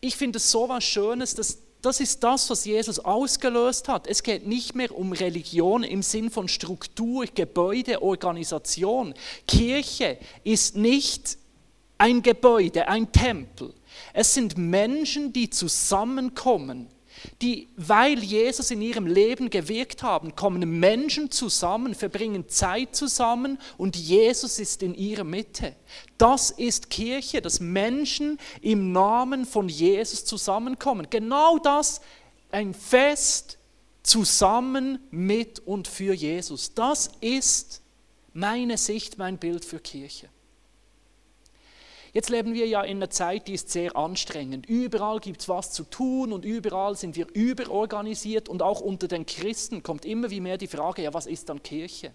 ich 0.00 0.16
finde 0.16 0.38
es 0.38 0.50
so 0.50 0.70
was 0.70 0.84
Schönes, 0.84 1.34
dass 1.34 1.65
das 1.86 2.00
ist 2.00 2.24
das, 2.24 2.50
was 2.50 2.64
Jesus 2.64 2.98
ausgelöst 2.98 3.86
hat. 3.86 4.08
Es 4.08 4.24
geht 4.24 4.44
nicht 4.44 4.74
mehr 4.74 4.90
um 4.90 5.12
Religion 5.12 5.84
im 5.84 6.02
Sinn 6.02 6.30
von 6.30 6.48
Struktur, 6.48 7.26
Gebäude, 7.32 8.02
Organisation. 8.02 9.14
Kirche 9.46 10.18
ist 10.42 10.76
nicht 10.76 11.38
ein 11.96 12.22
Gebäude, 12.22 12.88
ein 12.88 13.12
Tempel. 13.12 13.72
Es 14.12 14.34
sind 14.34 14.58
Menschen, 14.58 15.32
die 15.32 15.48
zusammenkommen 15.48 16.88
die, 17.42 17.68
weil 17.76 18.22
Jesus 18.22 18.70
in 18.70 18.82
ihrem 18.82 19.06
Leben 19.06 19.50
gewirkt 19.50 20.02
haben, 20.02 20.34
kommen 20.36 20.78
Menschen 20.78 21.30
zusammen, 21.30 21.94
verbringen 21.94 22.48
Zeit 22.48 22.94
zusammen 22.96 23.58
und 23.78 23.96
Jesus 23.96 24.58
ist 24.58 24.82
in 24.82 24.94
ihrer 24.94 25.24
Mitte. 25.24 25.74
Das 26.18 26.50
ist 26.50 26.90
Kirche, 26.90 27.42
dass 27.42 27.60
Menschen 27.60 28.38
im 28.60 28.92
Namen 28.92 29.44
von 29.44 29.68
Jesus 29.68 30.24
zusammenkommen. 30.24 31.08
Genau 31.10 31.58
das, 31.58 32.00
ein 32.50 32.74
Fest 32.74 33.58
zusammen 34.02 35.00
mit 35.10 35.58
und 35.60 35.88
für 35.88 36.14
Jesus. 36.14 36.74
Das 36.74 37.10
ist 37.20 37.82
meine 38.32 38.78
Sicht, 38.78 39.18
mein 39.18 39.38
Bild 39.38 39.64
für 39.64 39.80
Kirche. 39.80 40.28
Jetzt 42.16 42.30
leben 42.30 42.54
wir 42.54 42.66
ja 42.66 42.80
in 42.80 42.96
einer 42.96 43.10
Zeit, 43.10 43.46
die 43.46 43.52
ist 43.52 43.68
sehr 43.68 43.94
anstrengend. 43.94 44.64
Überall 44.64 45.20
gibt 45.20 45.42
es 45.42 45.50
was 45.50 45.72
zu 45.72 45.84
tun 45.84 46.32
und 46.32 46.46
überall 46.46 46.96
sind 46.96 47.14
wir 47.14 47.26
überorganisiert 47.34 48.48
und 48.48 48.62
auch 48.62 48.80
unter 48.80 49.06
den 49.06 49.26
Christen 49.26 49.82
kommt 49.82 50.06
immer 50.06 50.30
wie 50.30 50.40
mehr 50.40 50.56
die 50.56 50.66
Frage, 50.66 51.02
ja, 51.02 51.12
was 51.12 51.26
ist 51.26 51.50
dann 51.50 51.62
Kirche? 51.62 52.12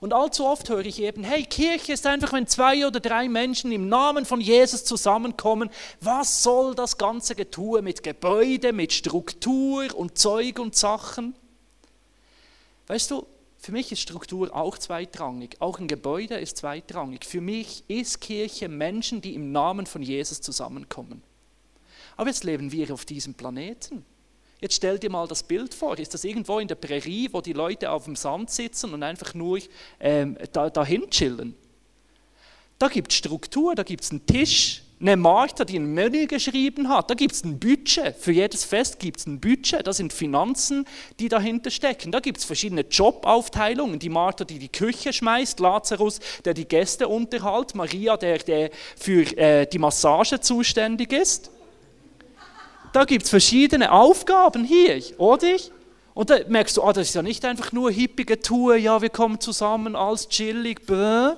Und 0.00 0.14
allzu 0.14 0.46
oft 0.46 0.70
höre 0.70 0.86
ich 0.86 1.02
eben, 1.02 1.22
hey, 1.22 1.44
Kirche 1.44 1.92
ist 1.92 2.06
einfach, 2.06 2.32
wenn 2.32 2.46
zwei 2.46 2.86
oder 2.86 2.98
drei 2.98 3.28
Menschen 3.28 3.72
im 3.72 3.90
Namen 3.90 4.24
von 4.24 4.40
Jesus 4.40 4.86
zusammenkommen. 4.86 5.68
Was 6.00 6.42
soll 6.42 6.74
das 6.74 6.96
ganze 6.96 7.34
Getue 7.34 7.82
mit 7.82 8.02
Gebäude, 8.02 8.72
mit 8.72 8.94
Struktur 8.94 9.94
und 9.94 10.16
Zeug 10.16 10.60
und 10.60 10.76
Sachen? 10.76 11.34
Weißt 12.86 13.10
du, 13.10 13.26
für 13.62 13.70
mich 13.70 13.92
ist 13.92 14.00
Struktur 14.00 14.56
auch 14.56 14.76
zweitrangig. 14.76 15.54
Auch 15.60 15.78
ein 15.78 15.86
Gebäude 15.86 16.34
ist 16.34 16.56
zweitrangig. 16.56 17.24
Für 17.24 17.40
mich 17.40 17.84
ist 17.86 18.20
Kirche 18.20 18.68
Menschen, 18.68 19.20
die 19.20 19.36
im 19.36 19.52
Namen 19.52 19.86
von 19.86 20.02
Jesus 20.02 20.40
zusammenkommen. 20.40 21.22
Aber 22.16 22.28
jetzt 22.28 22.42
leben 22.42 22.72
wir 22.72 22.92
auf 22.92 23.04
diesem 23.04 23.34
Planeten. 23.34 24.04
Jetzt 24.60 24.74
stell 24.74 24.98
dir 24.98 25.10
mal 25.10 25.28
das 25.28 25.44
Bild 25.44 25.74
vor. 25.74 25.96
Ist 25.96 26.12
das 26.12 26.24
irgendwo 26.24 26.58
in 26.58 26.66
der 26.66 26.74
Prärie, 26.74 27.28
wo 27.30 27.40
die 27.40 27.52
Leute 27.52 27.92
auf 27.92 28.06
dem 28.06 28.16
Sand 28.16 28.50
sitzen 28.50 28.92
und 28.94 29.04
einfach 29.04 29.32
nur 29.32 29.60
ähm, 30.00 30.36
da, 30.52 30.68
dahin 30.68 31.08
chillen? 31.08 31.54
Da 32.80 32.88
gibt 32.88 33.12
es 33.12 33.18
Struktur, 33.18 33.76
da 33.76 33.84
gibt 33.84 34.02
es 34.02 34.10
einen 34.10 34.26
Tisch, 34.26 34.82
eine 35.02 35.16
Martha, 35.16 35.64
die 35.64 35.78
ein 35.78 35.92
Menü 35.92 36.26
geschrieben 36.26 36.88
hat. 36.88 37.10
Da 37.10 37.14
gibt 37.14 37.34
es 37.34 37.44
ein 37.44 37.58
Budget. 37.58 38.14
Für 38.16 38.30
jedes 38.30 38.64
Fest 38.64 39.00
gibt 39.00 39.18
es 39.18 39.26
ein 39.26 39.40
Budget. 39.40 39.84
Da 39.86 39.92
sind 39.92 40.12
Finanzen, 40.12 40.86
die 41.18 41.28
dahinter 41.28 41.70
stecken. 41.70 42.12
Da 42.12 42.20
gibt 42.20 42.38
es 42.38 42.44
verschiedene 42.44 42.82
Jobaufteilungen. 42.82 43.98
Die 43.98 44.08
Martha, 44.08 44.44
die 44.44 44.60
die 44.60 44.68
Küche 44.68 45.12
schmeißt, 45.12 45.58
Lazarus, 45.58 46.20
der 46.44 46.54
die 46.54 46.66
Gäste 46.66 47.08
unterhält, 47.08 47.74
Maria, 47.74 48.16
der, 48.16 48.38
der 48.38 48.70
für 48.96 49.22
äh, 49.36 49.66
die 49.66 49.78
Massage 49.78 50.40
zuständig 50.40 51.12
ist. 51.12 51.50
Da 52.92 53.04
gibt 53.04 53.24
es 53.24 53.30
verschiedene 53.30 53.90
Aufgaben 53.90 54.64
hier, 54.64 55.02
oder? 55.18 55.56
Und 56.14 56.30
da 56.30 56.36
merkst 56.46 56.76
du, 56.76 56.82
ah, 56.82 56.92
das 56.92 57.08
ist 57.08 57.14
ja 57.14 57.22
nicht 57.22 57.44
einfach 57.44 57.72
nur 57.72 57.90
hippige 57.90 58.38
Tour, 58.40 58.76
ja, 58.76 59.00
wir 59.00 59.08
kommen 59.08 59.40
zusammen, 59.40 59.96
alles 59.96 60.28
chillig, 60.28 60.86
bäh 60.86 61.32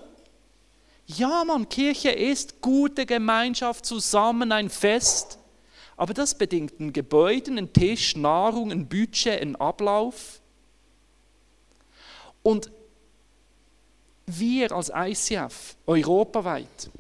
ja, 1.06 1.44
Mann, 1.44 1.68
Kirche 1.68 2.10
ist 2.10 2.60
gute 2.60 3.06
Gemeinschaft 3.06 3.84
zusammen, 3.84 4.52
ein 4.52 4.70
Fest. 4.70 5.38
Aber 5.96 6.14
das 6.14 6.36
bedingt 6.36 6.80
ein 6.80 6.92
Gebäude, 6.92 7.50
einen 7.50 7.72
Tisch, 7.72 8.16
Nahrung, 8.16 8.72
ein 8.72 8.88
Budget, 8.88 9.40
einen 9.40 9.56
Ablauf. 9.56 10.40
Und 12.42 12.70
wir 14.26 14.72
als 14.72 14.90
ICF 14.94 15.76
europaweit 15.86 16.90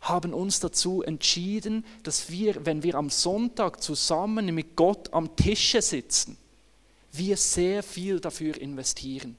haben 0.00 0.32
uns 0.32 0.60
dazu 0.60 1.02
entschieden, 1.02 1.84
dass 2.02 2.30
wir, 2.30 2.64
wenn 2.64 2.82
wir 2.82 2.94
am 2.94 3.10
Sonntag 3.10 3.82
zusammen 3.82 4.54
mit 4.54 4.74
Gott 4.74 5.12
am 5.12 5.36
Tische 5.36 5.82
sitzen, 5.82 6.38
wir 7.12 7.36
sehr 7.36 7.82
viel 7.82 8.18
dafür 8.18 8.56
investieren. 8.58 9.36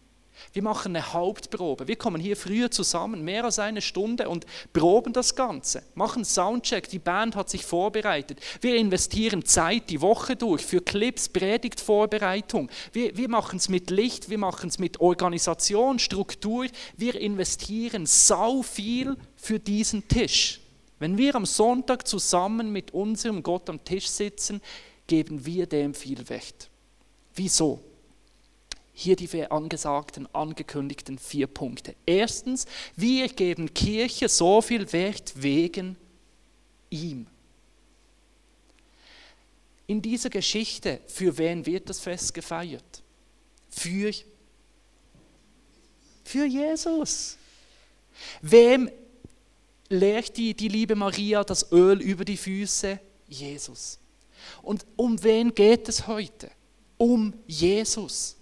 Wir 0.53 0.63
machen 0.63 0.95
eine 0.95 1.13
Hauptprobe. 1.13 1.87
Wir 1.87 1.95
kommen 1.95 2.21
hier 2.21 2.35
früher 2.35 2.71
zusammen, 2.71 3.23
mehr 3.23 3.45
als 3.45 3.59
eine 3.59 3.81
Stunde 3.81 4.29
und 4.29 4.45
proben 4.73 5.13
das 5.13 5.35
Ganze. 5.35 5.83
Machen 5.95 6.25
Soundcheck, 6.25 6.89
die 6.89 6.99
Band 6.99 7.35
hat 7.35 7.49
sich 7.49 7.65
vorbereitet. 7.65 8.39
Wir 8.61 8.75
investieren 8.75 9.45
Zeit 9.45 9.89
die 9.89 10.01
Woche 10.01 10.35
durch 10.35 10.65
für 10.65 10.81
Clips, 10.81 11.29
Predigtvorbereitung. 11.29 12.69
Wir, 12.93 13.15
wir 13.17 13.29
machen 13.29 13.57
es 13.57 13.69
mit 13.69 13.89
Licht, 13.89 14.29
wir 14.29 14.37
machen 14.37 14.69
es 14.69 14.79
mit 14.79 14.99
Organisation, 15.01 15.99
Struktur. 15.99 16.67
Wir 16.97 17.15
investieren 17.15 18.05
sau 18.05 18.61
viel 18.61 19.15
für 19.35 19.59
diesen 19.59 20.07
Tisch. 20.07 20.61
Wenn 20.99 21.17
wir 21.17 21.35
am 21.35 21.47
Sonntag 21.47 22.07
zusammen 22.07 22.71
mit 22.71 22.93
unserem 22.93 23.41
Gott 23.41 23.69
am 23.69 23.83
Tisch 23.83 24.07
sitzen, 24.07 24.61
geben 25.07 25.45
wir 25.45 25.65
dem 25.65 25.93
viel 25.93 26.29
Wert. 26.29 26.69
Wieso? 27.33 27.79
Hier 29.01 29.15
die 29.15 29.47
angesagten, 29.47 30.27
angekündigten 30.31 31.17
vier 31.17 31.47
Punkte. 31.47 31.95
Erstens, 32.05 32.67
wir 32.95 33.29
geben 33.29 33.73
Kirche 33.73 34.29
so 34.29 34.61
viel 34.61 34.93
Wert 34.93 35.33
wegen 35.41 35.97
ihm. 36.91 37.25
In 39.87 40.03
dieser 40.03 40.29
Geschichte, 40.29 41.01
für 41.07 41.35
wen 41.39 41.65
wird 41.65 41.89
das 41.89 41.99
Fest 41.99 42.31
gefeiert? 42.35 43.01
Für, 43.71 44.11
für 46.23 46.45
Jesus. 46.45 47.37
Wem 48.43 48.87
legt 49.89 50.37
die, 50.37 50.53
die 50.53 50.67
liebe 50.67 50.93
Maria 50.93 51.43
das 51.43 51.71
Öl 51.71 51.99
über 52.01 52.23
die 52.23 52.37
Füße? 52.37 52.99
Jesus. 53.27 53.97
Und 54.61 54.85
um 54.95 55.23
wen 55.23 55.55
geht 55.55 55.89
es 55.89 56.05
heute? 56.05 56.51
Um 56.99 57.33
Jesus. 57.47 58.35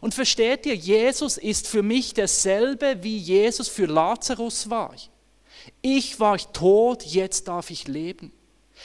Und 0.00 0.14
versteht 0.14 0.66
ihr, 0.66 0.74
Jesus 0.74 1.36
ist 1.36 1.66
für 1.66 1.82
mich 1.82 2.14
derselbe, 2.14 2.98
wie 3.02 3.16
Jesus 3.16 3.68
für 3.68 3.86
Lazarus 3.86 4.70
war. 4.70 4.94
Ich 5.82 6.20
war 6.20 6.38
tot, 6.52 7.02
jetzt 7.02 7.48
darf 7.48 7.70
ich 7.70 7.88
leben. 7.88 8.32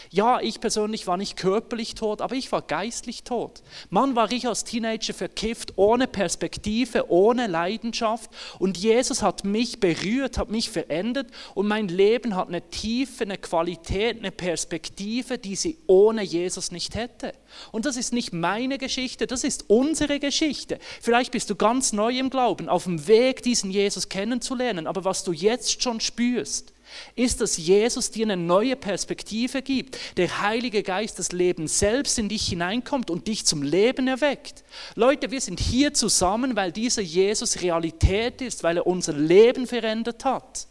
Ja, 0.10 0.40
ich 0.40 0.60
persönlich 0.60 1.08
war 1.08 1.18
nicht 1.18 1.38
körperlich 1.38 1.96
tot, 1.96 2.22
aber 2.22 2.36
ich 2.36 2.52
war 2.52 2.62
geistlich 2.62 3.24
tot. 3.24 3.62
Mann, 3.90 4.16
war 4.16 4.32
ich 4.32 4.48
als 4.48 4.64
Teenager 4.64 5.14
verkifft, 5.14 5.74
ohne 5.76 6.08
Perspektive, 6.08 7.10
ohne 7.10 7.48
Leidenschaft. 7.48 8.30
Und 8.60 8.78
Jesus 8.78 9.22
hat 9.22 9.44
mich 9.44 9.80
berührt, 9.80 10.38
hat 10.38 10.50
mich 10.50 10.70
verändert 10.70 11.28
und 11.56 11.68
mein 11.68 11.88
Leben 11.88 12.36
hat 12.36 12.48
eine 12.48 12.70
Tiefe, 12.70 13.24
eine 13.24 13.38
Qualität, 13.38 14.20
eine 14.20 14.32
Perspektive, 14.32 15.38
die 15.38 15.56
sie 15.56 15.78
ohne 15.88 16.24
Jesus 16.24 16.72
nicht 16.72 16.96
hätte. 16.96 17.34
Und 17.72 17.86
das 17.86 17.98
ist 17.98 18.14
nicht 18.14 18.34
meine 18.34 18.78
Geschichte, 18.78 19.28
das 19.28 19.44
ist 19.44 19.70
unsere 19.70 20.20
Geschichte. 20.20 20.80
Vielleicht 21.02 21.32
bist 21.32 21.50
du 21.50 21.56
ganz 21.56 21.94
neu 21.94 22.18
im 22.18 22.30
Glauben, 22.30 22.70
auf 22.70 22.86
dem 22.86 23.08
Weg, 23.08 23.44
diesen 23.44 23.72
Jesus 23.72 24.10
kennenzulernen, 24.10 24.88
aber 24.88 25.06
was 25.06 25.24
du 25.24 25.32
jetzt 25.32 25.82
schon 25.82 26.00
spürst, 26.00 26.74
ist, 27.16 27.42
dass 27.42 27.58
Jesus 27.58 28.12
dir 28.12 28.26
eine 28.26 28.38
neue 28.38 28.76
Perspektive 28.76 29.62
gibt. 29.62 29.98
Der 30.18 30.42
Heilige 30.42 30.84
Geist, 30.84 31.20
das 31.20 31.32
Leben 31.32 31.68
selbst 31.68 32.18
in 32.20 32.30
dich 32.30 32.48
hineinkommt 32.48 33.10
und 33.10 33.28
dich 33.28 33.46
zum 33.46 33.64
Leben 33.64 34.08
erweckt. 34.08 34.64
Leute, 34.96 35.32
wir 35.32 35.42
sind 35.42 35.60
hier 35.60 35.94
zusammen, 35.94 36.56
weil 36.56 36.72
dieser 36.72 37.02
Jesus 37.02 37.62
Realität 37.62 38.42
ist, 38.42 38.64
weil 38.64 38.78
er 38.78 38.88
unser 38.88 39.14
Leben 39.14 39.68
verändert 39.68 40.26
hat. 40.26 40.68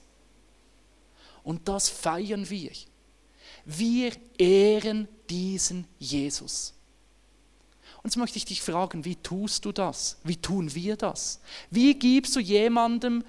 Und 1.42 1.68
das 1.68 1.88
feiern 1.88 2.48
wir. 2.50 2.70
Wir 3.64 4.12
ehren 4.38 5.08
diesen 5.28 5.86
Jesus. 5.98 6.74
Und 8.02 8.10
jetzt 8.10 8.16
möchte 8.16 8.38
ich 8.38 8.46
dich 8.46 8.62
fragen, 8.62 9.04
wie 9.04 9.16
tust 9.16 9.64
du 9.64 9.72
das? 9.72 10.18
Wie 10.24 10.36
tun 10.36 10.74
wir 10.74 10.96
das? 10.96 11.40
Wie 11.70 11.94
gibst 11.94 12.34
du 12.34 12.40
jemandem 12.40 13.22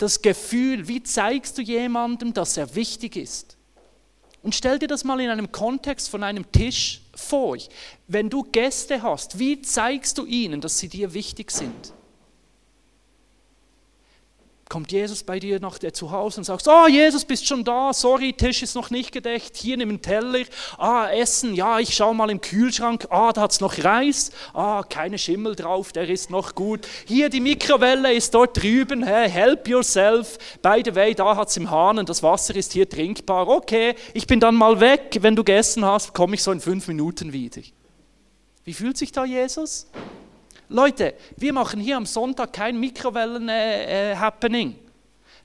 das 0.00 0.22
Gefühl, 0.22 0.88
wie 0.88 1.02
zeigst 1.02 1.58
du 1.58 1.62
jemandem, 1.62 2.32
dass 2.32 2.56
er 2.56 2.74
wichtig 2.74 3.16
ist? 3.16 3.56
Und 4.42 4.54
stell 4.54 4.78
dir 4.78 4.88
das 4.88 5.04
mal 5.04 5.20
in 5.20 5.28
einem 5.28 5.52
Kontext 5.52 6.08
von 6.08 6.22
einem 6.22 6.50
Tisch 6.50 7.02
vor. 7.14 7.58
Wenn 8.08 8.30
du 8.30 8.42
Gäste 8.42 9.02
hast, 9.02 9.38
wie 9.38 9.60
zeigst 9.60 10.16
du 10.16 10.24
ihnen, 10.24 10.62
dass 10.62 10.78
sie 10.78 10.88
dir 10.88 11.12
wichtig 11.12 11.50
sind? 11.50 11.92
Kommt 14.70 14.92
Jesus 14.92 15.24
bei 15.24 15.40
dir 15.40 15.58
nach 15.58 15.78
der 15.78 15.92
zu 15.92 16.12
Hause 16.12 16.38
und 16.38 16.44
sagt, 16.44 16.66
oh 16.68 16.86
Jesus, 16.86 17.24
bist 17.24 17.46
schon 17.46 17.64
da, 17.64 17.92
sorry, 17.92 18.32
Tisch 18.32 18.62
ist 18.62 18.76
noch 18.76 18.90
nicht 18.90 19.10
gedeckt, 19.10 19.56
hier 19.56 19.76
nimm 19.76 19.88
einen 19.88 20.00
Teller, 20.00 20.44
ah, 20.78 21.08
Essen, 21.10 21.54
ja, 21.54 21.80
ich 21.80 21.94
schau 21.94 22.14
mal 22.14 22.30
im 22.30 22.40
Kühlschrank, 22.40 23.08
ah, 23.10 23.32
da 23.32 23.42
hat 23.42 23.50
es 23.50 23.60
noch 23.60 23.82
Reis, 23.82 24.30
ah, 24.54 24.84
keine 24.88 25.18
Schimmel 25.18 25.56
drauf, 25.56 25.90
der 25.90 26.08
ist 26.08 26.30
noch 26.30 26.54
gut, 26.54 26.86
hier 27.04 27.28
die 27.30 27.40
Mikrowelle 27.40 28.14
ist 28.14 28.32
dort 28.32 28.62
drüben, 28.62 29.02
hey, 29.02 29.28
help 29.28 29.66
yourself, 29.66 30.38
by 30.62 30.80
the 30.84 30.94
way, 30.94 31.16
da 31.16 31.34
hat 31.34 31.48
es 31.48 31.56
im 31.56 31.68
Hahn 31.68 31.98
und 31.98 32.08
das 32.08 32.22
Wasser 32.22 32.54
ist 32.54 32.72
hier 32.72 32.88
trinkbar, 32.88 33.48
okay, 33.48 33.96
ich 34.14 34.28
bin 34.28 34.38
dann 34.38 34.54
mal 34.54 34.78
weg, 34.78 35.18
wenn 35.20 35.34
du 35.34 35.42
gegessen 35.42 35.84
hast, 35.84 36.14
komme 36.14 36.36
ich 36.36 36.44
so 36.44 36.52
in 36.52 36.60
fünf 36.60 36.86
Minuten 36.86 37.32
wieder. 37.32 37.60
Wie 38.64 38.74
fühlt 38.74 38.96
sich 38.96 39.10
da 39.10 39.24
Jesus? 39.24 39.88
Leute, 40.70 41.14
wir 41.36 41.52
machen 41.52 41.80
hier 41.80 41.96
am 41.96 42.06
Sonntag 42.06 42.52
kein 42.52 42.78
Mikrowellen-Happening. 42.78 44.76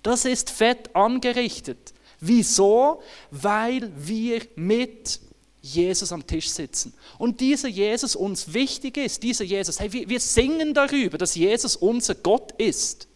das 0.04 0.24
ist 0.24 0.52
fett 0.52 0.96
angerichtet. 0.96 1.96
Wieso? 2.20 3.02
Weil 3.32 3.92
wir 3.98 4.44
mit 4.56 5.20
Jesus 5.62 6.12
am 6.12 6.28
Tisch 6.28 6.50
sitzen. 6.50 6.94
Und 7.18 7.42
dieser 7.42 7.68
Jesus 7.68 8.16
uns 8.16 8.54
wichtig 8.54 8.98
ist, 8.98 9.24
dieser 9.24 9.44
Jesus, 9.44 9.80
hey, 9.80 9.92
wir, 9.92 10.08
wir 10.08 10.20
singen 10.20 10.76
darüber, 10.76 11.18
dass 11.18 11.34
Jesus 11.34 11.76
unser 11.76 12.14
Gott 12.14 12.52
ist. 12.60 13.08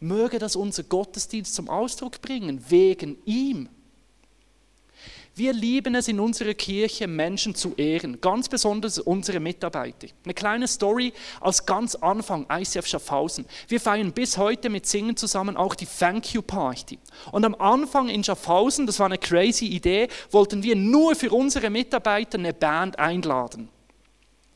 Möge 0.00 0.38
das 0.38 0.56
unser 0.56 0.84
Gottesdienst 0.84 1.54
zum 1.54 1.68
Ausdruck 1.68 2.22
bringen, 2.22 2.64
wegen 2.70 3.18
ihm. 3.26 3.68
Wir 5.40 5.54
lieben 5.54 5.94
es 5.94 6.06
in 6.06 6.20
unserer 6.20 6.52
Kirche, 6.52 7.06
Menschen 7.06 7.54
zu 7.54 7.72
ehren, 7.76 8.20
ganz 8.20 8.46
besonders 8.46 8.98
unsere 8.98 9.40
Mitarbeiter. 9.40 10.08
Eine 10.22 10.34
kleine 10.34 10.68
Story 10.68 11.14
aus 11.40 11.64
ganz 11.64 11.94
Anfang, 11.94 12.44
ICF 12.52 12.86
Schaffhausen. 12.86 13.46
Wir 13.66 13.80
feiern 13.80 14.12
bis 14.12 14.36
heute 14.36 14.68
mit 14.68 14.84
Singen 14.84 15.16
zusammen 15.16 15.56
auch 15.56 15.74
die 15.74 15.86
Thank 15.86 16.34
You 16.34 16.42
Party. 16.42 16.98
Und 17.32 17.46
am 17.46 17.54
Anfang 17.54 18.10
in 18.10 18.22
Schaffhausen, 18.22 18.86
das 18.86 18.98
war 18.98 19.06
eine 19.06 19.16
crazy 19.16 19.64
Idee, 19.64 20.08
wollten 20.30 20.62
wir 20.62 20.76
nur 20.76 21.14
für 21.14 21.30
unsere 21.30 21.70
Mitarbeiter 21.70 22.36
eine 22.36 22.52
Band 22.52 22.98
einladen. 22.98 23.70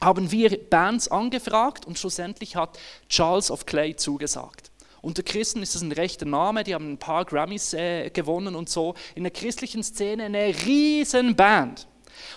Haben 0.03 0.31
wir 0.31 0.51
Bands 0.68 1.09
angefragt 1.09 1.87
und 1.87 1.99
schlussendlich 1.99 2.57
hat 2.57 2.79
Charles 3.09 3.51
of 3.51 3.64
Clay 3.64 3.97
zugesagt. 3.97 4.70
Unter 5.05 5.23
Christen 5.23 5.62
ist 5.62 5.75
das 5.75 5.83
ein 5.83 5.93
rechter 5.93 6.25
Name, 6.25 6.64
die 6.64 6.75
haben 6.75 6.93
ein 6.93 6.99
paar 6.99 7.27
Grammys 7.27 7.75
äh, 7.75 8.09
gewonnen 8.09 8.55
und 8.55 8.71
so. 8.71 8.95
In 9.14 9.23
der 9.23 9.33
christlichen 9.33 9.83
Szene 9.83 10.25
eine 10.25 10.47
riesen 10.64 11.37
Band. 11.37 11.87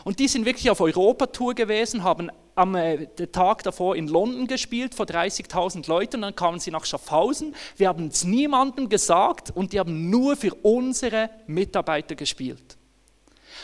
Und 0.03 0.19
die 0.19 0.27
sind 0.27 0.45
wirklich 0.45 0.69
auf 0.69 0.81
Europatour 0.81 1.55
gewesen, 1.55 2.03
haben 2.03 2.29
am 2.55 2.75
äh, 2.75 3.07
Tag 3.31 3.63
davor 3.63 3.95
in 3.95 4.07
London 4.07 4.47
gespielt 4.47 4.95
vor 4.95 5.05
30.000 5.05 5.87
Leuten, 5.87 6.21
dann 6.23 6.35
kamen 6.35 6.59
sie 6.59 6.71
nach 6.71 6.83
Schaffhausen. 6.83 7.55
Wir 7.77 7.87
haben 7.87 8.07
es 8.07 8.25
niemandem 8.25 8.89
gesagt 8.89 9.51
und 9.55 9.71
die 9.71 9.79
haben 9.79 10.09
nur 10.09 10.35
für 10.35 10.53
unsere 10.55 11.29
Mitarbeiter 11.45 12.15
gespielt. 12.15 12.76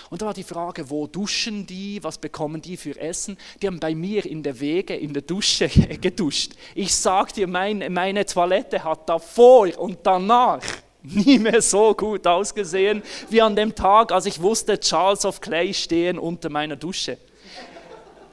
Und 0.10 0.22
da 0.22 0.28
war 0.28 0.34
die 0.34 0.44
Frage, 0.44 0.90
wo 0.90 1.08
duschen 1.08 1.66
die, 1.66 2.04
was 2.04 2.18
bekommen 2.18 2.62
die 2.62 2.78
für 2.78 3.00
Essen? 3.00 3.38
Die 3.62 3.68
haben 3.68 3.80
bei 3.80 3.96
mir 3.96 4.26
in 4.26 4.44
der 4.44 4.60
Wege, 4.60 4.96
in 4.96 5.14
der 5.14 5.24
Dusche 5.24 5.68
geduscht. 6.02 6.54
Ich 6.76 6.94
sag 6.94 7.34
dir, 7.34 7.48
mein, 7.48 7.92
meine 7.92 8.26
Toilette 8.26 8.84
hat 8.84 9.08
davor 9.10 9.68
und 9.78 10.00
danach 10.04 10.62
nie 11.04 11.40
mehr 11.40 11.62
so 11.62 11.94
gut 11.94 12.26
ausgesehen 12.26 13.04
wie 13.30 13.42
an 13.42 13.56
dem 13.56 13.76
Tag, 13.76 14.12
als 14.12 14.26
ich 14.26 14.42
wusste, 14.42 14.80
Charles 14.80 15.26
of 15.26 15.42
Clay 15.42 15.74
stehen 15.74 16.18
unter 16.18 16.50
meiner 16.50 16.76
Dusche. 16.76 17.18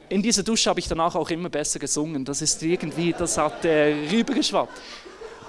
In 0.09 0.23
dieser 0.23 0.43
Dusche 0.43 0.69
habe 0.71 0.81
ich 0.81 0.89
danach 0.89 1.15
auch 1.15 1.31
immer 1.31 1.49
besser 1.49 1.79
gesungen. 1.79 2.25
Das 2.25 2.43
ist 2.43 2.63
irgendwie, 2.63 3.15
das 3.17 3.39
hat 3.39 3.65
äh, 3.65 3.95
rübergeschwappt. 4.11 4.73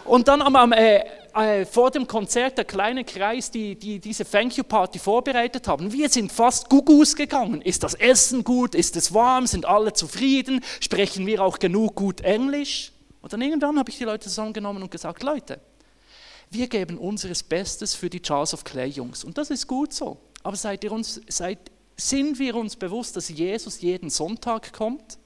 Und 0.05 0.27
dann 0.27 0.41
am, 0.41 0.55
am 0.55 0.71
äh, 0.71 1.01
äh, 1.33 1.65
vor 1.65 1.91
dem 1.91 2.07
Konzert 2.07 2.57
der 2.57 2.65
kleine 2.65 3.03
Kreis, 3.03 3.51
die, 3.51 3.75
die 3.75 3.99
diese 3.99 4.23
Thank 4.29 4.57
You 4.57 4.63
Party 4.63 4.99
vorbereitet 4.99 5.67
haben. 5.67 5.91
Wir 5.91 6.09
sind 6.09 6.31
fast 6.31 6.69
Gugus 6.69 7.15
gegangen. 7.15 7.61
Ist 7.61 7.83
das 7.83 7.93
Essen 7.93 8.43
gut? 8.43 8.75
Ist 8.75 8.95
es 8.95 9.13
warm? 9.13 9.47
Sind 9.47 9.65
alle 9.65 9.93
zufrieden? 9.93 10.63
Sprechen 10.79 11.25
wir 11.25 11.43
auch 11.43 11.59
genug 11.59 11.95
gut 11.95 12.21
Englisch? 12.21 12.91
Und 13.21 13.33
dann 13.33 13.41
irgendwann 13.41 13.77
habe 13.77 13.89
ich 13.89 13.97
die 13.97 14.03
Leute 14.03 14.27
zusammengenommen 14.27 14.81
und 14.83 14.91
gesagt, 14.91 15.23
Leute, 15.23 15.59
wir 16.49 16.67
geben 16.67 16.97
unseres 16.97 17.43
Bestes 17.43 17.95
für 17.95 18.09
die 18.09 18.21
Charles 18.21 18.53
of 18.53 18.63
Clay 18.63 18.89
Jungs. 18.89 19.23
Und 19.23 19.37
das 19.37 19.49
ist 19.49 19.67
gut 19.67 19.93
so. 19.93 20.17
Aber 20.43 20.55
seid 20.55 20.83
ihr 20.83 20.91
uns, 20.91 21.21
seid, 21.27 21.59
sind 21.95 22.39
wir 22.39 22.55
uns 22.55 22.75
bewusst, 22.75 23.15
dass 23.15 23.29
Jesus 23.29 23.81
jeden 23.81 24.09
Sonntag 24.09 24.73
kommt? 24.73 25.17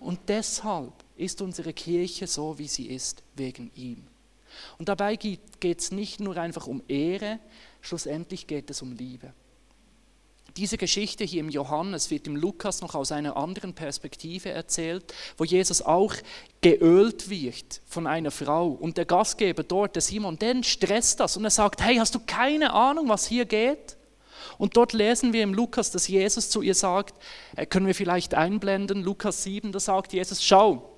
Und 0.00 0.18
deshalb 0.28 0.92
ist 1.16 1.42
unsere 1.42 1.72
Kirche 1.72 2.26
so, 2.26 2.58
wie 2.58 2.68
sie 2.68 2.86
ist, 2.86 3.22
wegen 3.36 3.70
ihm. 3.74 4.04
Und 4.78 4.88
dabei 4.88 5.16
geht 5.16 5.80
es 5.80 5.92
nicht 5.92 6.20
nur 6.20 6.36
einfach 6.36 6.66
um 6.66 6.82
Ehre, 6.88 7.38
schlussendlich 7.80 8.46
geht 8.46 8.70
es 8.70 8.82
um 8.82 8.92
Liebe. 8.92 9.32
Diese 10.58 10.76
Geschichte 10.76 11.24
hier 11.24 11.40
im 11.40 11.48
Johannes 11.48 12.10
wird 12.10 12.26
im 12.26 12.36
Lukas 12.36 12.82
noch 12.82 12.94
aus 12.94 13.10
einer 13.10 13.38
anderen 13.38 13.72
Perspektive 13.72 14.50
erzählt, 14.50 15.14
wo 15.38 15.44
Jesus 15.44 15.80
auch 15.80 16.14
geölt 16.60 17.30
wird 17.30 17.80
von 17.86 18.06
einer 18.06 18.30
Frau. 18.30 18.68
Und 18.68 18.98
der 18.98 19.06
Gastgeber 19.06 19.62
dort, 19.62 19.94
der 19.94 20.02
Simon, 20.02 20.38
den 20.38 20.62
stresst 20.62 21.20
das 21.20 21.38
und 21.38 21.44
er 21.44 21.50
sagt, 21.50 21.80
hey, 21.80 21.96
hast 21.96 22.14
du 22.14 22.20
keine 22.26 22.74
Ahnung, 22.74 23.08
was 23.08 23.26
hier 23.26 23.46
geht? 23.46 23.96
Und 24.58 24.76
dort 24.76 24.92
lesen 24.92 25.32
wir 25.32 25.42
im 25.42 25.54
Lukas, 25.54 25.90
dass 25.90 26.06
Jesus 26.06 26.50
zu 26.50 26.60
ihr 26.60 26.74
sagt, 26.74 27.14
äh, 27.56 27.64
können 27.64 27.86
wir 27.86 27.94
vielleicht 27.94 28.34
einblenden, 28.34 29.02
Lukas 29.02 29.44
7, 29.44 29.72
da 29.72 29.80
sagt 29.80 30.12
Jesus, 30.12 30.44
schau, 30.44 30.91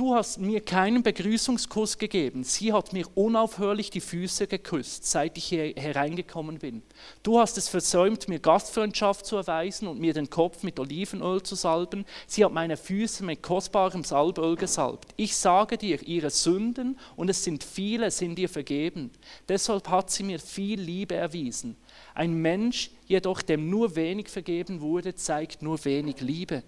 du 0.00 0.14
hast 0.14 0.40
mir 0.40 0.62
keinen 0.62 1.02
Begrüßungskuss 1.02 1.98
gegeben. 1.98 2.42
Sie 2.42 2.72
hat 2.72 2.94
mir 2.94 3.04
unaufhörlich 3.14 3.90
die 3.90 4.00
Füße 4.00 4.46
geküsst, 4.46 5.04
seit 5.04 5.36
ich 5.36 5.44
hier 5.44 5.74
hereingekommen 5.76 6.58
bin. 6.58 6.82
Du 7.22 7.38
hast 7.38 7.58
es 7.58 7.68
versäumt, 7.68 8.26
mir 8.26 8.38
Gastfreundschaft 8.38 9.26
zu 9.26 9.36
erweisen 9.36 9.86
und 9.86 10.00
mir 10.00 10.14
den 10.14 10.30
Kopf 10.30 10.62
mit 10.62 10.80
Olivenöl 10.80 11.42
zu 11.42 11.54
salben. 11.54 12.06
Sie 12.26 12.42
hat 12.42 12.52
meine 12.52 12.78
Füße 12.78 13.22
mit 13.22 13.42
kostbarem 13.42 14.02
Salböl 14.02 14.56
gesalbt. 14.56 15.12
Ich 15.18 15.36
sage 15.36 15.76
dir, 15.76 16.02
ihre 16.02 16.30
Sünden, 16.30 16.98
und 17.14 17.28
es 17.28 17.44
sind 17.44 17.62
viele, 17.62 18.10
sind 18.10 18.38
ihr 18.38 18.48
vergeben. 18.48 19.10
Deshalb 19.50 19.86
hat 19.90 20.10
sie 20.10 20.22
mir 20.22 20.38
viel 20.38 20.80
Liebe 20.80 21.14
erwiesen. 21.14 21.76
Ein 22.14 22.40
Mensch 22.40 22.90
jedoch, 23.04 23.42
dem 23.42 23.68
nur 23.68 23.96
wenig 23.96 24.30
vergeben 24.30 24.80
wurde, 24.80 25.14
zeigt 25.14 25.60
nur 25.60 25.84
wenig 25.84 26.22
Liebe. 26.22 26.62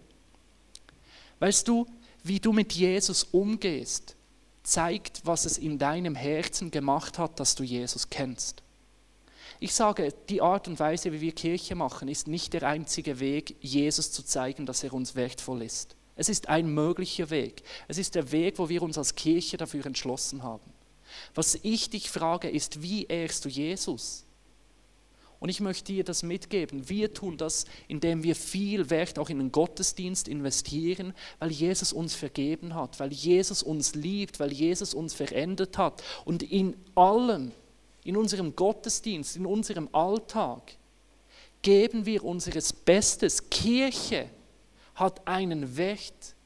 Weißt 1.41 1.67
du, 1.67 1.87
wie 2.23 2.41
du 2.41 2.53
mit 2.53 2.73
Jesus 2.73 3.25
umgehst, 3.25 4.17
zeigt, 4.63 5.23
was 5.25 5.45
es 5.45 5.59
in 5.59 5.79
deinem 5.79 6.15
Herzen 6.15 6.71
gemacht 6.71 7.19
hat, 7.19 7.41
dass 7.41 7.55
du 7.55 7.65
Jesus 7.65 8.11
kennst. 8.11 8.63
Ich 9.61 9.75
sage, 9.75 10.13
die 10.29 10.43
Art 10.43 10.67
und 10.67 10.81
Weise, 10.81 11.13
wie 11.13 11.21
wir 11.21 11.33
Kirche 11.33 11.75
machen, 11.75 12.09
ist 12.09 12.27
nicht 12.27 12.53
der 12.53 12.65
einzige 12.65 13.21
Weg, 13.21 13.57
Jesus 13.61 14.11
zu 14.11 14.25
zeigen, 14.25 14.67
dass 14.67 14.83
er 14.83 14.93
uns 14.93 15.15
wertvoll 15.15 15.63
ist. 15.63 15.95
Es 16.17 16.29
ist 16.29 16.49
ein 16.49 16.73
möglicher 16.73 17.31
Weg. 17.31 17.63
Es 17.89 17.99
ist 17.99 18.15
der 18.15 18.33
Weg, 18.33 18.59
wo 18.59 18.69
wir 18.69 18.83
uns 18.83 18.99
als 18.99 19.15
Kirche 19.15 19.57
dafür 19.57 19.87
entschlossen 19.87 20.43
haben. 20.43 20.73
Was 21.35 21.59
ich 21.63 21.91
dich 21.91 22.11
frage, 22.11 22.49
ist, 22.49 22.83
wie 22.83 23.05
ehrst 23.05 23.45
du 23.45 23.49
Jesus? 23.49 24.25
Und 25.43 25.49
ich 25.49 25.59
möchte 25.59 25.93
dir 25.93 26.05
das 26.05 26.23
mitgeben. 26.23 26.89
Wir 26.89 27.13
tun 27.13 27.37
das, 27.37 27.65
indem 27.89 28.23
wir 28.23 28.37
viel 28.37 28.91
Wert 28.91 29.19
auch 29.19 29.29
in 29.29 29.39
den 29.39 29.51
Gottesdienst 29.51 30.29
investieren, 30.29 31.15
weil 31.41 31.51
Jesus 31.51 31.93
uns 31.93 32.15
vergeben 32.15 32.77
hat, 32.77 33.01
weil 33.01 33.13
Jesus 33.13 33.61
uns 33.61 33.97
liebt, 33.97 34.39
weil 34.39 34.53
Jesus 34.53 34.95
uns 34.95 35.15
verändert 35.15 35.79
hat. 35.79 36.01
Und 36.25 36.45
in 36.45 36.77
allem, 36.95 37.51
in 38.05 38.17
unserem 38.17 38.55
Gottesdienst, 38.55 39.35
in 39.35 39.45
unserem 39.45 39.89
Alltag, 39.91 40.77
geben 41.61 42.07
wir 42.07 42.23
unseres 42.23 42.73
Bestes. 42.73 43.51
Kirche 43.51 44.31
hat 44.95 45.27
einen 45.27 45.77
Wert, 45.77 46.37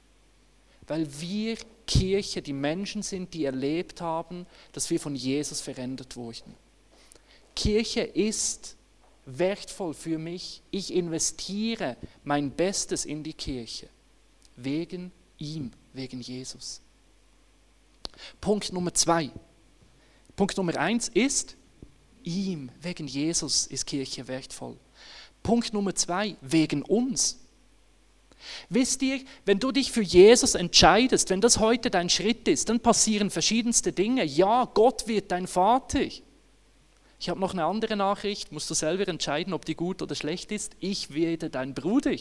weil 0.87 1.07
wir 1.21 1.59
Kirche 1.87 2.41
die 2.41 2.55
Menschen 2.55 3.03
sind, 3.03 3.35
die 3.35 3.45
erlebt 3.45 4.01
haben, 4.01 4.47
dass 4.73 4.89
wir 4.89 4.99
von 4.99 5.15
Jesus 5.15 5.61
verändert 5.61 6.17
wurden. 6.17 6.55
Kirche 7.55 8.01
ist 8.01 8.77
wertvoll 9.27 9.93
für 9.93 10.19
mich. 10.19 10.62
Ich 10.71 10.95
investiere 10.95 11.97
mein 12.25 12.51
Bestes 12.51 13.05
in 13.05 13.23
die 13.23 13.35
Kirche. 13.35 13.89
Wegen 14.57 15.12
ihm, 15.39 15.73
wegen 15.93 16.21
Jesus. 16.21 16.81
Punkt 18.41 18.73
Nummer 18.73 18.95
zwei. 18.95 19.31
Punkt 20.37 20.57
Nummer 20.57 20.77
eins 20.77 21.09
ist, 21.09 21.57
ihm, 22.23 22.71
wegen 22.81 23.07
Jesus 23.07 23.67
ist 23.67 23.87
Kirche 23.87 24.27
wertvoll. 24.29 24.77
Punkt 25.43 25.73
Nummer 25.73 25.95
zwei, 25.95 26.37
wegen 26.41 26.83
uns. 26.83 27.39
Wisst 28.69 29.03
ihr, 29.03 29.21
wenn 29.45 29.59
du 29.59 29.73
dich 29.73 29.91
für 29.91 30.03
Jesus 30.03 30.55
entscheidest, 30.55 31.31
wenn 31.31 31.41
das 31.41 31.59
heute 31.59 31.91
dein 31.91 32.09
Schritt 32.09 32.47
ist, 32.49 32.69
dann 32.69 32.81
passieren 32.81 33.31
verschiedenste 33.31 33.93
Dinge. 33.93 34.25
Ja, 34.25 34.65
Gott 34.73 35.09
wird 35.09 35.33
dein 35.33 35.47
Vater. 35.47 36.07
Ich 37.18 37.29
habe 37.29 37.40
noch 37.40 37.52
eine 37.52 37.64
andere 37.64 37.96
Nachricht, 37.96 38.52
musst 38.52 38.68
du 38.68 38.74
selber 38.74 39.09
entscheiden, 39.09 39.55
ob 39.55 39.64
die 39.64 39.74
gut 39.74 40.02
oder 40.02 40.14
schlecht 40.14 40.52
ist. 40.52 40.76
Ich 40.81 41.14
werde 41.14 41.48
dein 41.48 41.74
Bruder. 41.74 42.14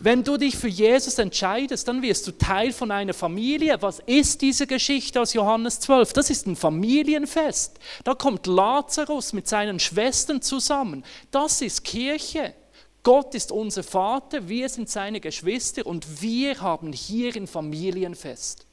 Wenn 0.00 0.22
du 0.22 0.36
dich 0.36 0.56
für 0.56 0.68
Jesus 0.68 1.18
entscheidest, 1.18 1.88
dann 1.88 2.02
wirst 2.02 2.26
du 2.26 2.32
Teil 2.32 2.72
von 2.72 2.92
einer 2.92 3.14
Familie. 3.14 3.80
Was 3.80 3.98
ist 4.00 4.42
diese 4.42 4.66
Geschichte 4.68 5.20
aus 5.20 5.32
Johannes 5.32 5.80
12? 5.80 6.12
Das 6.12 6.30
ist 6.30 6.46
ein 6.46 6.54
Familienfest. 6.54 7.78
Da 8.04 8.14
kommt 8.14 8.46
Lazarus 8.46 9.32
mit 9.32 9.48
seinen 9.48 9.80
Schwestern 9.80 10.40
zusammen. 10.40 11.04
Das 11.32 11.62
ist 11.62 11.82
Kirche. 11.82 12.54
Gott 13.02 13.34
ist 13.34 13.50
unser 13.50 13.82
Vater, 13.82 14.48
wir 14.48 14.68
sind 14.68 14.88
seine 14.88 15.20
Geschwister 15.20 15.86
und 15.86 16.20
wir 16.20 16.60
haben 16.60 16.92
hier 16.92 17.34
ein 17.34 17.46
Familienfest. 17.46 18.66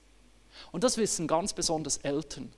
Und 0.72 0.84
das 0.84 0.98
wissen 0.98 1.28
ganz 1.28 1.54
besonders 1.54 1.98
Eltern. 1.98 2.52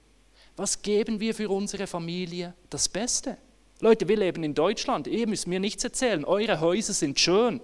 Was 0.57 0.81
geben 0.81 1.19
wir 1.19 1.35
für 1.35 1.49
unsere 1.49 1.85
Familie? 1.85 2.55
Das 2.71 2.89
Beste. 2.89 3.37
Leute, 3.79 4.07
wir 4.07 4.17
leben 4.17 4.43
in 4.43 4.55
Deutschland. 4.55 5.05
Ihr 5.05 5.27
müsst 5.27 5.45
mir 5.45 5.59
nichts 5.59 5.83
erzählen. 5.83 6.25
Eure 6.25 6.59
Häuser 6.59 6.93
sind 6.93 7.19
schön. 7.19 7.61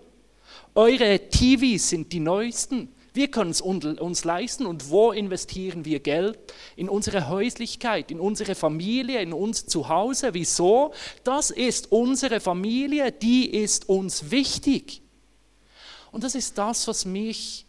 Eure 0.75 1.19
TVs 1.27 1.89
sind 1.89 2.13
die 2.13 2.19
neuesten. 2.19 2.93
Wir 3.11 3.29
können 3.29 3.49
es 3.49 3.61
uns 3.61 4.25
leisten. 4.25 4.67
Und 4.67 4.91
wo 4.91 5.11
investieren 5.11 5.85
wir 5.85 6.01
Geld? 6.01 6.37
In 6.75 6.87
unsere 6.87 7.29
Häuslichkeit, 7.29 8.11
in 8.11 8.19
unsere 8.19 8.53
Familie, 8.53 9.21
in 9.23 9.33
uns 9.33 9.65
zu 9.65 9.89
Hause. 9.89 10.35
Wieso? 10.35 10.93
Das 11.23 11.49
ist 11.49 11.91
unsere 11.91 12.39
Familie, 12.39 13.11
die 13.11 13.49
ist 13.49 13.89
uns 13.89 14.29
wichtig. 14.29 15.01
Und 16.11 16.23
das 16.23 16.35
ist 16.35 16.59
das, 16.59 16.87
was 16.87 17.05
mich 17.05 17.65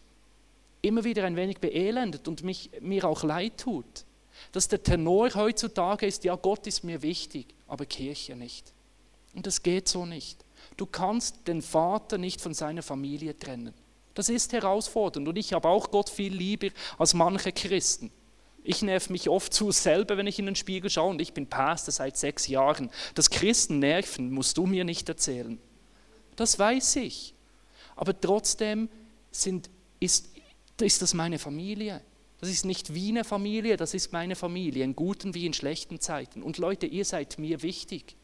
immer 0.83 1.03
wieder 1.03 1.23
ein 1.23 1.35
wenig 1.35 1.57
beelendet 1.57 2.27
und 2.27 2.43
mich, 2.43 2.69
mir 2.79 3.05
auch 3.05 3.23
leid 3.23 3.57
tut 3.57 4.04
dass 4.55 4.69
der 4.69 4.81
Tenor 4.81 5.33
heutzutage 5.35 6.05
ist, 6.05 6.23
ja, 6.23 6.33
Gott 6.37 6.65
ist 6.65 6.85
mir 6.85 7.01
wichtig, 7.01 7.53
aber 7.67 7.85
Kirche 7.85 8.37
nicht. 8.37 8.71
Und 9.33 9.45
das 9.45 9.63
geht 9.63 9.89
so 9.89 10.05
nicht. 10.05 10.45
Du 10.77 10.85
kannst 10.85 11.45
den 11.49 11.61
Vater 11.61 12.17
nicht 12.17 12.39
von 12.39 12.53
seiner 12.53 12.81
Familie 12.81 13.37
trennen. 13.37 13.73
Das 14.13 14.29
ist 14.29 14.53
herausfordernd 14.53 15.27
und 15.27 15.37
ich 15.37 15.51
habe 15.51 15.67
auch 15.67 15.91
Gott 15.91 16.09
viel 16.09 16.33
lieber 16.33 16.69
als 16.97 17.13
manche 17.13 17.51
Christen. 17.51 18.11
Ich 18.63 18.81
nerv 18.81 19.09
mich 19.09 19.27
oft 19.27 19.53
zu 19.53 19.71
selber, 19.71 20.15
wenn 20.15 20.25
ich 20.25 20.39
in 20.39 20.45
den 20.45 20.55
Spiegel 20.55 20.89
schaue 20.89 21.09
und 21.09 21.19
ich 21.19 21.33
bin 21.33 21.47
Pastor 21.47 21.91
seit 21.91 22.15
sechs 22.15 22.47
Jahren. 22.47 22.89
Das 23.13 23.29
Christen 23.29 23.79
nerven, 23.79 24.31
musst 24.31 24.57
du 24.57 24.65
mir 24.65 24.85
nicht 24.85 25.09
erzählen. 25.09 25.59
Das 26.37 26.57
weiß 26.57 26.95
ich. 26.95 27.35
Aber 27.97 28.17
trotzdem 28.17 28.87
sind, 29.31 29.69
ist, 29.99 30.29
ist 30.79 31.01
das 31.01 31.13
meine 31.13 31.39
Familie. 31.39 32.01
Das 32.39 32.49
ist 32.49 32.65
nicht 32.65 32.93
wie 32.93 33.09
eine 33.09 33.23
Familie, 33.23 33.77
das 33.77 33.93
ist 33.93 34.11
meine 34.13 34.35
Familie, 34.35 34.83
in 34.83 34.95
guten 34.95 35.33
wie 35.33 35.45
in 35.45 35.53
schlechten 35.53 35.99
Zeiten. 35.99 36.43
Und 36.43 36.57
Leute, 36.57 36.85
ihr 36.85 37.05
seid 37.05 37.39
mir 37.39 37.61
wichtig. 37.61 38.17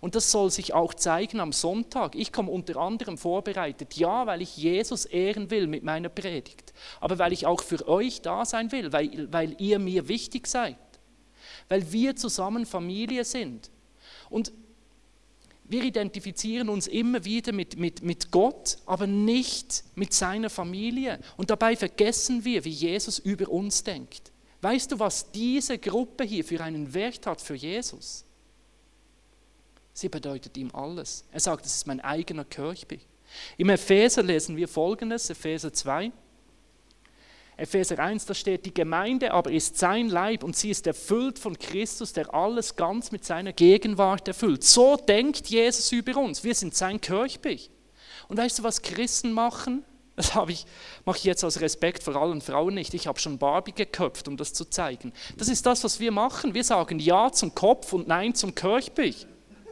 Und 0.00 0.14
das 0.14 0.30
soll 0.30 0.50
sich 0.50 0.74
auch 0.74 0.92
zeigen 0.92 1.40
am 1.40 1.52
Sonntag. 1.52 2.14
Ich 2.14 2.32
komme 2.32 2.50
unter 2.50 2.76
anderem 2.76 3.16
vorbereitet, 3.16 3.94
ja, 3.94 4.26
weil 4.26 4.42
ich 4.42 4.56
Jesus 4.56 5.06
ehren 5.06 5.50
will 5.50 5.66
mit 5.66 5.82
meiner 5.82 6.10
Predigt, 6.10 6.74
aber 7.00 7.18
weil 7.18 7.32
ich 7.32 7.46
auch 7.46 7.62
für 7.62 7.88
euch 7.88 8.20
da 8.20 8.44
sein 8.44 8.70
will, 8.72 8.92
weil, 8.92 9.32
weil 9.32 9.56
ihr 9.58 9.78
mir 9.78 10.08
wichtig 10.08 10.46
seid, 10.46 10.76
weil 11.68 11.90
wir 11.92 12.16
zusammen 12.16 12.66
Familie 12.66 13.24
sind. 13.24 13.70
Und 14.28 14.52
wir 15.74 15.82
identifizieren 15.82 16.68
uns 16.68 16.86
immer 16.86 17.24
wieder 17.24 17.50
mit, 17.50 17.76
mit, 17.76 18.00
mit 18.00 18.30
Gott, 18.30 18.76
aber 18.86 19.08
nicht 19.08 19.82
mit 19.96 20.12
seiner 20.12 20.48
Familie. 20.48 21.18
Und 21.36 21.50
dabei 21.50 21.74
vergessen 21.74 22.44
wir, 22.44 22.64
wie 22.64 22.70
Jesus 22.70 23.18
über 23.18 23.48
uns 23.48 23.82
denkt. 23.82 24.30
Weißt 24.60 24.92
du, 24.92 25.00
was 25.00 25.32
diese 25.32 25.78
Gruppe 25.78 26.22
hier 26.22 26.44
für 26.44 26.62
einen 26.62 26.94
Wert 26.94 27.26
hat 27.26 27.40
für 27.40 27.56
Jesus? 27.56 28.24
Sie 29.92 30.08
bedeutet 30.08 30.56
ihm 30.56 30.70
alles. 30.72 31.24
Er 31.32 31.40
sagt, 31.40 31.66
es 31.66 31.74
ist 31.74 31.88
mein 31.88 32.00
eigener 32.00 32.44
Kirchby. 32.44 33.00
Im 33.56 33.68
Epheser 33.68 34.22
lesen 34.22 34.56
wir 34.56 34.68
folgendes, 34.68 35.28
Epheser 35.28 35.72
2. 35.72 36.12
Epheser 37.56 37.98
1, 38.00 38.26
da 38.26 38.34
steht, 38.34 38.66
die 38.66 38.74
Gemeinde 38.74 39.32
aber 39.32 39.52
ist 39.52 39.78
sein 39.78 40.08
Leib 40.08 40.42
und 40.42 40.56
sie 40.56 40.70
ist 40.70 40.86
erfüllt 40.86 41.38
von 41.38 41.56
Christus, 41.58 42.12
der 42.12 42.34
alles 42.34 42.74
ganz 42.74 43.12
mit 43.12 43.24
seiner 43.24 43.52
Gegenwart 43.52 44.26
erfüllt. 44.26 44.64
So 44.64 44.96
denkt 44.96 45.46
Jesus 45.46 45.92
über 45.92 46.16
uns. 46.16 46.42
Wir 46.42 46.54
sind 46.54 46.74
sein 46.74 47.00
Kirchbich. 47.00 47.70
Und 48.28 48.38
weißt 48.38 48.58
du, 48.58 48.62
was 48.64 48.82
Christen 48.82 49.32
machen? 49.32 49.84
Das 50.16 50.32
ich, 50.48 50.64
mache 51.04 51.18
ich 51.18 51.24
jetzt 51.24 51.44
aus 51.44 51.60
Respekt 51.60 52.02
vor 52.02 52.16
allen 52.16 52.40
Frauen 52.40 52.74
nicht. 52.74 52.94
Ich 52.94 53.06
habe 53.06 53.18
schon 53.18 53.38
Barbie 53.38 53.72
geköpft, 53.72 54.28
um 54.28 54.36
das 54.36 54.52
zu 54.52 54.64
zeigen. 54.64 55.12
Das 55.36 55.48
ist 55.48 55.66
das, 55.66 55.82
was 55.82 55.98
wir 55.98 56.12
machen. 56.12 56.54
Wir 56.54 56.62
sagen 56.62 57.00
Ja 57.00 57.32
zum 57.32 57.54
Kopf 57.54 57.92
und 57.92 58.06
Nein 58.06 58.34
zum 58.34 58.54
Kirchbich. 58.54 59.26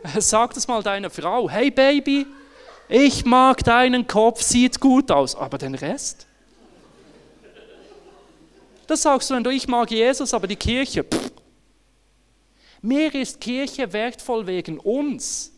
Sag 0.19 0.55
das 0.55 0.67
mal 0.67 0.83
deiner 0.83 1.11
Frau. 1.11 1.49
Hey 1.49 1.71
Baby, 1.71 2.27
ich 2.89 3.25
mag 3.25 3.63
deinen 3.63 4.07
Kopf, 4.07 4.43
sieht 4.43 4.81
gut 4.81 5.11
aus, 5.13 5.37
aber 5.37 5.59
den 5.59 5.77
Rest? 5.77 6.27
Das 8.87 9.03
sagst 9.03 9.31
du, 9.31 9.35
wenn 9.35 9.45
du, 9.45 9.51
ich 9.51 9.69
mag 9.69 9.91
Jesus, 9.91 10.35
aber 10.35 10.47
die 10.47 10.57
Kirche. 10.57 11.05
Pff. 11.05 11.33
Mir 12.85 13.15
ist 13.15 13.41
Kirche 13.41 13.93
wertvoll 13.93 14.47
wegen 14.49 14.79
uns, 14.79 15.53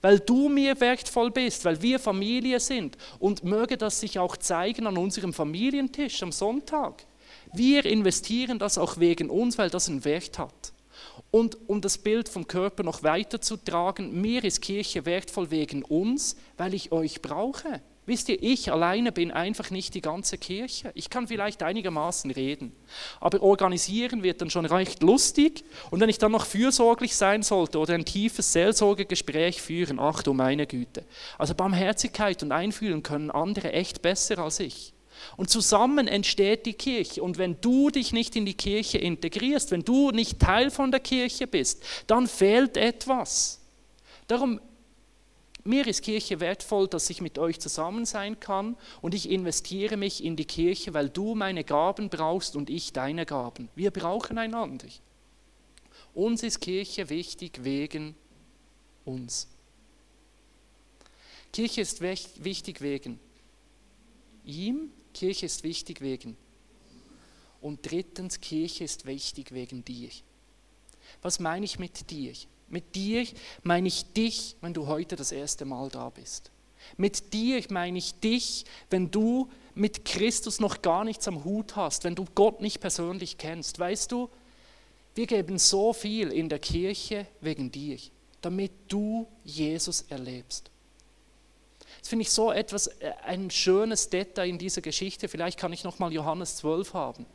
weil 0.00 0.20
du 0.20 0.48
mir 0.48 0.80
wertvoll 0.80 1.32
bist, 1.32 1.64
weil 1.64 1.82
wir 1.82 1.98
Familie 1.98 2.60
sind. 2.60 2.96
Und 3.18 3.42
möge 3.42 3.76
das 3.76 3.98
sich 3.98 4.20
auch 4.20 4.36
zeigen 4.36 4.86
an 4.86 4.96
unserem 4.96 5.32
Familientisch 5.32 6.22
am 6.22 6.30
Sonntag. 6.30 7.04
Wir 7.52 7.84
investieren 7.84 8.60
das 8.60 8.78
auch 8.78 8.98
wegen 8.98 9.28
uns, 9.28 9.58
weil 9.58 9.70
das 9.70 9.88
einen 9.88 10.04
Wert 10.04 10.38
hat. 10.38 10.72
Und 11.32 11.58
um 11.68 11.80
das 11.80 11.98
Bild 11.98 12.28
vom 12.28 12.46
Körper 12.46 12.84
noch 12.84 13.02
weiter 13.02 13.40
zu 13.40 13.56
tragen, 13.56 14.20
mir 14.20 14.44
ist 14.44 14.62
Kirche 14.62 15.04
wertvoll 15.04 15.50
wegen 15.50 15.82
uns, 15.82 16.36
weil 16.56 16.74
ich 16.74 16.92
euch 16.92 17.20
brauche. 17.20 17.82
Wisst 18.06 18.28
ihr, 18.28 18.40
ich 18.40 18.70
alleine 18.70 19.10
bin 19.10 19.32
einfach 19.32 19.70
nicht 19.70 19.94
die 19.94 20.00
ganze 20.00 20.38
Kirche. 20.38 20.92
Ich 20.94 21.10
kann 21.10 21.26
vielleicht 21.26 21.64
einigermaßen 21.64 22.30
reden, 22.30 22.72
aber 23.20 23.42
organisieren 23.42 24.22
wird 24.22 24.40
dann 24.40 24.48
schon 24.48 24.64
recht 24.64 25.02
lustig. 25.02 25.64
Und 25.90 25.98
wenn 25.98 26.08
ich 26.08 26.18
dann 26.18 26.30
noch 26.30 26.46
fürsorglich 26.46 27.16
sein 27.16 27.42
sollte 27.42 27.80
oder 27.80 27.94
ein 27.94 28.04
tiefes 28.04 28.52
Seelsorgegespräch 28.52 29.60
führen, 29.60 29.98
ach 29.98 30.22
du 30.22 30.34
meine 30.34 30.68
Güte. 30.68 31.04
Also 31.36 31.54
Barmherzigkeit 31.54 32.44
und 32.44 32.52
Einfühlen 32.52 33.02
können 33.02 33.32
andere 33.32 33.72
echt 33.72 34.02
besser 34.02 34.38
als 34.38 34.60
ich. 34.60 34.92
Und 35.36 35.50
zusammen 35.50 36.06
entsteht 36.06 36.66
die 36.66 36.74
Kirche. 36.74 37.22
Und 37.22 37.38
wenn 37.38 37.60
du 37.60 37.90
dich 37.90 38.12
nicht 38.12 38.36
in 38.36 38.46
die 38.46 38.54
Kirche 38.54 38.98
integrierst, 38.98 39.72
wenn 39.72 39.82
du 39.82 40.12
nicht 40.12 40.38
Teil 40.38 40.70
von 40.70 40.92
der 40.92 41.00
Kirche 41.00 41.46
bist, 41.48 41.82
dann 42.06 42.28
fehlt 42.28 42.76
etwas. 42.76 43.60
Darum 44.28 44.60
mir 45.66 45.86
ist 45.86 46.02
Kirche 46.02 46.40
wertvoll, 46.40 46.88
dass 46.88 47.10
ich 47.10 47.20
mit 47.20 47.38
euch 47.38 47.60
zusammen 47.60 48.04
sein 48.06 48.40
kann 48.40 48.76
und 49.00 49.14
ich 49.14 49.30
investiere 49.30 49.96
mich 49.96 50.24
in 50.24 50.36
die 50.36 50.44
Kirche, 50.44 50.94
weil 50.94 51.08
du 51.08 51.34
meine 51.34 51.64
Gaben 51.64 52.08
brauchst 52.08 52.56
und 52.56 52.70
ich 52.70 52.92
deine 52.92 53.26
Gaben. 53.26 53.68
Wir 53.74 53.90
brauchen 53.90 54.38
einander. 54.38 54.88
Uns 56.14 56.42
ist 56.42 56.60
Kirche 56.60 57.10
wichtig 57.10 57.64
wegen 57.64 58.14
uns. 59.04 59.48
Kirche 61.52 61.80
ist 61.80 62.00
wichtig 62.00 62.80
wegen 62.80 63.18
ihm, 64.46 64.90
Kirche 65.12 65.46
ist 65.46 65.64
wichtig 65.64 66.00
wegen. 66.00 66.36
Und 67.60 67.90
drittens, 67.90 68.40
Kirche 68.40 68.84
ist 68.84 69.06
wichtig 69.06 69.52
wegen 69.52 69.84
dir. 69.84 70.10
Was 71.22 71.40
meine 71.40 71.64
ich 71.64 71.78
mit 71.78 72.10
dir? 72.10 72.32
Mit 72.68 72.94
dir 72.94 73.26
meine 73.62 73.88
ich 73.88 74.12
dich, 74.12 74.56
wenn 74.60 74.74
du 74.74 74.86
heute 74.86 75.16
das 75.16 75.32
erste 75.32 75.64
Mal 75.64 75.88
da 75.88 76.10
bist. 76.10 76.50
Mit 76.96 77.32
dir 77.32 77.62
meine 77.70 77.98
ich 77.98 78.14
dich, 78.20 78.64
wenn 78.90 79.10
du 79.10 79.48
mit 79.74 80.04
Christus 80.04 80.60
noch 80.60 80.82
gar 80.82 81.04
nichts 81.04 81.28
am 81.28 81.44
Hut 81.44 81.76
hast, 81.76 82.04
wenn 82.04 82.14
du 82.14 82.24
Gott 82.34 82.60
nicht 82.60 82.80
persönlich 82.80 83.38
kennst. 83.38 83.78
Weißt 83.78 84.10
du, 84.10 84.30
wir 85.14 85.26
geben 85.26 85.58
so 85.58 85.92
viel 85.92 86.32
in 86.32 86.48
der 86.48 86.58
Kirche 86.58 87.26
wegen 87.40 87.70
dir, 87.70 87.98
damit 88.40 88.72
du 88.88 89.26
Jesus 89.44 90.02
erlebst. 90.02 90.70
Das 92.00 92.08
finde 92.08 92.22
ich 92.22 92.30
so 92.30 92.52
etwas, 92.52 92.86
äh, 92.86 93.12
ein 93.24 93.50
schönes 93.50 94.08
Detail 94.10 94.48
in 94.48 94.58
dieser 94.58 94.80
Geschichte. 94.80 95.28
Vielleicht 95.28 95.58
kann 95.58 95.72
ich 95.72 95.84
nochmal 95.84 96.12
Johannes 96.12 96.56
12 96.56 96.94
haben. 96.94 97.26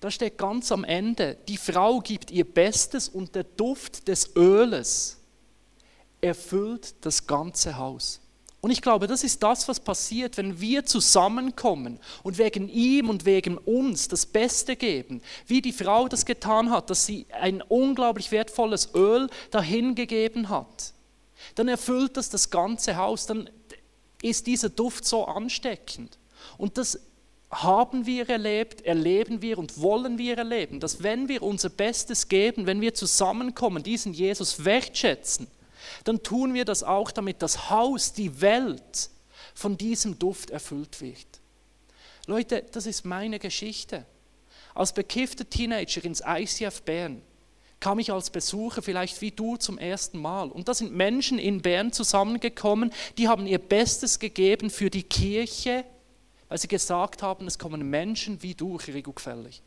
Da 0.00 0.10
steht 0.10 0.36
ganz 0.36 0.70
am 0.72 0.84
Ende, 0.84 1.36
die 1.48 1.56
Frau 1.56 2.00
gibt 2.00 2.30
ihr 2.30 2.44
Bestes 2.44 3.08
und 3.08 3.34
der 3.34 3.44
Duft 3.44 4.08
des 4.08 4.36
Öles 4.36 5.18
erfüllt 6.20 6.94
das 7.00 7.26
ganze 7.26 7.78
Haus. 7.78 8.20
Und 8.60 8.72
ich 8.72 8.82
glaube, 8.82 9.06
das 9.06 9.22
ist 9.22 9.42
das, 9.42 9.68
was 9.68 9.78
passiert, 9.78 10.36
wenn 10.36 10.60
wir 10.60 10.84
zusammenkommen 10.84 12.00
und 12.24 12.36
wegen 12.36 12.68
ihm 12.68 13.08
und 13.08 13.24
wegen 13.24 13.58
uns 13.58 14.08
das 14.08 14.26
Beste 14.26 14.74
geben, 14.74 15.22
wie 15.46 15.62
die 15.62 15.72
Frau 15.72 16.08
das 16.08 16.26
getan 16.26 16.70
hat, 16.70 16.90
dass 16.90 17.06
sie 17.06 17.26
ein 17.30 17.62
unglaublich 17.62 18.32
wertvolles 18.32 18.90
Öl 18.94 19.30
dahingegeben 19.50 20.48
hat. 20.48 20.94
Dann 21.54 21.68
erfüllt 21.68 22.16
das 22.16 22.28
das 22.28 22.50
ganze 22.50 22.96
Haus, 22.96 23.26
dann 23.26 23.48
ist 24.20 24.46
dieser 24.46 24.70
Duft 24.70 25.04
so 25.04 25.26
ansteckend. 25.26 26.18
Und 26.58 26.76
das 26.76 26.98
haben 27.50 28.06
wir 28.06 28.28
erlebt, 28.28 28.82
erleben 28.82 29.40
wir 29.40 29.58
und 29.58 29.80
wollen 29.80 30.18
wir 30.18 30.36
erleben, 30.36 30.80
dass 30.80 31.02
wenn 31.02 31.28
wir 31.28 31.42
unser 31.42 31.68
Bestes 31.68 32.28
geben, 32.28 32.66
wenn 32.66 32.80
wir 32.80 32.94
zusammenkommen, 32.94 33.82
diesen 33.82 34.12
Jesus 34.12 34.64
wertschätzen, 34.64 35.46
dann 36.04 36.22
tun 36.22 36.54
wir 36.54 36.64
das 36.64 36.82
auch, 36.82 37.10
damit 37.10 37.42
das 37.42 37.70
Haus, 37.70 38.12
die 38.12 38.40
Welt 38.40 39.10
von 39.54 39.76
diesem 39.76 40.18
Duft 40.18 40.50
erfüllt 40.50 41.00
wird. 41.00 41.26
Leute, 42.26 42.64
das 42.72 42.86
ist 42.86 43.04
meine 43.04 43.38
Geschichte. 43.38 44.04
Als 44.74 44.92
bekiffter 44.92 45.48
Teenager 45.48 46.04
ins 46.04 46.22
ICF 46.26 46.82
Bern 46.82 47.22
kam 47.78 47.98
ich 47.98 48.12
als 48.12 48.30
Besucher 48.30 48.82
vielleicht 48.82 49.20
wie 49.20 49.30
du 49.30 49.56
zum 49.56 49.78
ersten 49.78 50.18
Mal. 50.18 50.50
Und 50.50 50.68
da 50.68 50.74
sind 50.74 50.94
Menschen 50.94 51.38
in 51.38 51.62
Bern 51.62 51.92
zusammengekommen, 51.92 52.92
die 53.16 53.28
haben 53.28 53.46
ihr 53.46 53.58
Bestes 53.58 54.18
gegeben 54.18 54.70
für 54.70 54.90
die 54.90 55.02
Kirche, 55.04 55.84
weil 56.48 56.58
sie 56.58 56.68
gesagt 56.68 57.22
haben, 57.22 57.46
es 57.46 57.58
kommen 57.58 57.88
Menschen 57.88 58.42
wie 58.42 58.54
du, 58.54 58.78
Chirigo 58.78 59.12
gefällig. 59.12 59.62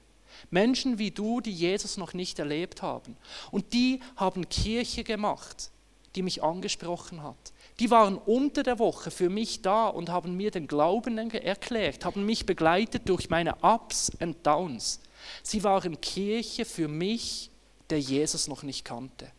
Menschen 0.52 0.98
wie 1.00 1.12
du, 1.12 1.42
die 1.42 1.52
Jesus 1.52 1.98
noch 1.98 2.14
nicht 2.14 2.40
erlebt 2.40 2.82
haben. 2.82 3.18
Und 3.52 3.74
die 3.74 4.00
haben 4.16 4.48
Kirche 4.48 5.04
gemacht 5.04 5.72
die 6.16 6.22
mich 6.22 6.44
angesprochen 6.44 7.24
hat. 7.24 7.54
Die 7.80 7.92
waren 7.92 8.18
unter 8.18 8.64
der 8.64 8.80
Woche 8.80 9.12
für 9.12 9.30
mich 9.30 9.62
da 9.62 9.88
und 9.88 10.10
haben 10.10 10.36
mir 10.36 10.52
den 10.52 10.68
Glauben 10.68 11.18
erklärt, 11.18 12.04
haben 12.04 12.26
mich 12.26 12.46
begleitet 12.46 13.08
durch 13.08 13.30
meine 13.30 13.56
Ups 13.62 14.12
und 14.20 14.46
Downs. 14.46 15.00
Sie 15.44 15.64
waren 15.64 16.02
Kirche 16.02 16.66
für 16.66 16.88
mich, 16.88 17.52
der 17.90 18.00
Jesus 18.00 18.48
noch 18.48 18.64
nicht 18.64 18.86
kannte. 18.86 19.32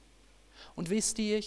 Und 0.74 0.90
wisst 0.90 1.18
ihr, 1.18 1.42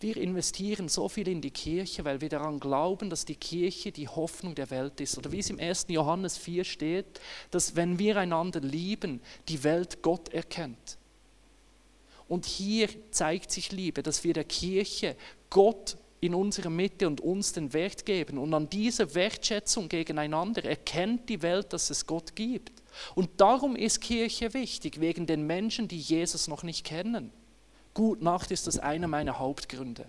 wir 0.00 0.16
investieren 0.16 0.88
so 0.88 1.08
viel 1.08 1.28
in 1.28 1.40
die 1.40 1.50
Kirche, 1.50 2.04
weil 2.04 2.20
wir 2.20 2.28
daran 2.28 2.60
glauben, 2.60 3.10
dass 3.10 3.24
die 3.24 3.36
Kirche 3.36 3.92
die 3.92 4.08
Hoffnung 4.08 4.54
der 4.54 4.70
Welt 4.70 5.00
ist. 5.00 5.16
Oder 5.16 5.32
wie 5.32 5.38
es 5.38 5.50
im 5.50 5.58
1. 5.58 5.86
Johannes 5.88 6.36
4 6.36 6.64
steht, 6.64 7.20
dass 7.50 7.76
wenn 7.76 7.98
wir 7.98 8.16
einander 8.16 8.60
lieben, 8.60 9.20
die 9.48 9.62
Welt 9.64 10.02
Gott 10.02 10.28
erkennt. 10.28 10.98
Und 12.28 12.46
hier 12.46 12.88
zeigt 13.10 13.50
sich 13.50 13.70
Liebe, 13.72 14.02
dass 14.02 14.24
wir 14.24 14.34
der 14.34 14.44
Kirche 14.44 15.16
Gott 15.50 15.96
in 16.20 16.34
unserer 16.34 16.70
Mitte 16.70 17.06
und 17.06 17.20
uns 17.20 17.52
den 17.52 17.72
Wert 17.74 18.06
geben. 18.06 18.38
Und 18.38 18.54
an 18.54 18.70
dieser 18.70 19.14
Wertschätzung 19.14 19.88
gegeneinander 19.88 20.64
erkennt 20.64 21.28
die 21.28 21.42
Welt, 21.42 21.72
dass 21.74 21.90
es 21.90 22.06
Gott 22.06 22.34
gibt. 22.34 22.72
Und 23.14 23.28
darum 23.36 23.76
ist 23.76 24.00
Kirche 24.00 24.54
wichtig, 24.54 25.00
wegen 25.00 25.26
den 25.26 25.46
Menschen, 25.46 25.86
die 25.86 25.98
Jesus 25.98 26.48
noch 26.48 26.62
nicht 26.62 26.84
kennen. 26.84 27.30
Gut 27.94 28.20
Nacht 28.22 28.50
ist 28.50 28.66
das 28.66 28.78
einer 28.78 29.06
meiner 29.06 29.38
Hauptgründe. 29.38 30.06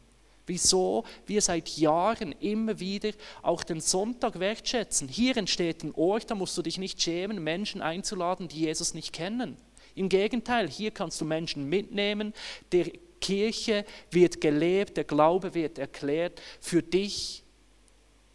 Wieso 0.48 1.06
wir 1.26 1.42
seit 1.42 1.70
Jahren 1.78 2.32
immer 2.34 2.80
wieder 2.80 3.12
auch 3.42 3.64
den 3.64 3.82
Sonntag 3.82 4.40
wertschätzen. 4.40 5.08
Hier 5.08 5.38
entsteht 5.38 5.84
ein 5.84 5.94
Ort, 5.96 6.30
da 6.30 6.36
musst 6.36 6.58
du 6.58 6.62
dich 6.62 6.78
nicht 6.78 7.02
schämen, 7.02 7.44
Menschen 7.44 7.82
einzuladen, 7.82 8.48
die 8.48 8.62
Jesus 8.62 8.94
nicht 8.94 9.14
kennen. 9.14 9.58
Im 9.96 10.10
Gegenteil, 10.10 10.70
hier 10.70 10.92
kannst 10.92 11.20
du 11.22 11.26
Menschen 11.26 11.68
mitnehmen, 11.70 12.34
der 12.72 12.92
Kirche 13.22 13.86
wird 14.12 14.42
gelebt, 14.42 14.98
der 14.98 15.04
Glaube 15.04 15.54
wird 15.54 15.80
erklärt 15.80 16.42
für 16.60 16.84
dich, 16.84 17.44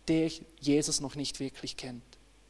der 0.09 0.31
Jesus 0.59 1.01
noch 1.01 1.15
nicht 1.15 1.39
wirklich 1.39 1.77
kennt. 1.77 2.03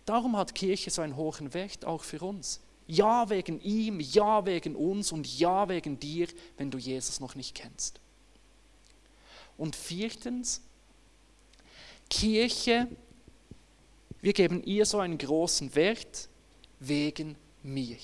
Darum 0.06 0.36
hat 0.36 0.54
Kirche 0.54 0.90
so 0.90 1.02
einen 1.02 1.16
hohen 1.16 1.52
Wert 1.52 1.84
auch 1.84 2.02
für 2.02 2.20
uns. 2.20 2.60
Ja 2.90 3.30
wegen 3.30 3.60
ihm, 3.60 4.00
ja 4.00 4.44
wegen 4.44 4.74
uns 4.74 5.12
und 5.12 5.38
ja 5.38 5.68
wegen 5.68 6.00
dir, 6.00 6.26
wenn 6.56 6.72
du 6.72 6.78
Jesus 6.78 7.20
noch 7.20 7.36
nicht 7.36 7.54
kennst. 7.54 8.00
Und 9.56 9.76
viertens, 9.76 10.60
Kirche, 12.08 12.88
wir 14.20 14.32
geben 14.32 14.64
ihr 14.64 14.84
so 14.86 14.98
einen 14.98 15.18
großen 15.18 15.72
Wert 15.76 16.28
wegen 16.80 17.36
mir. 17.62 17.96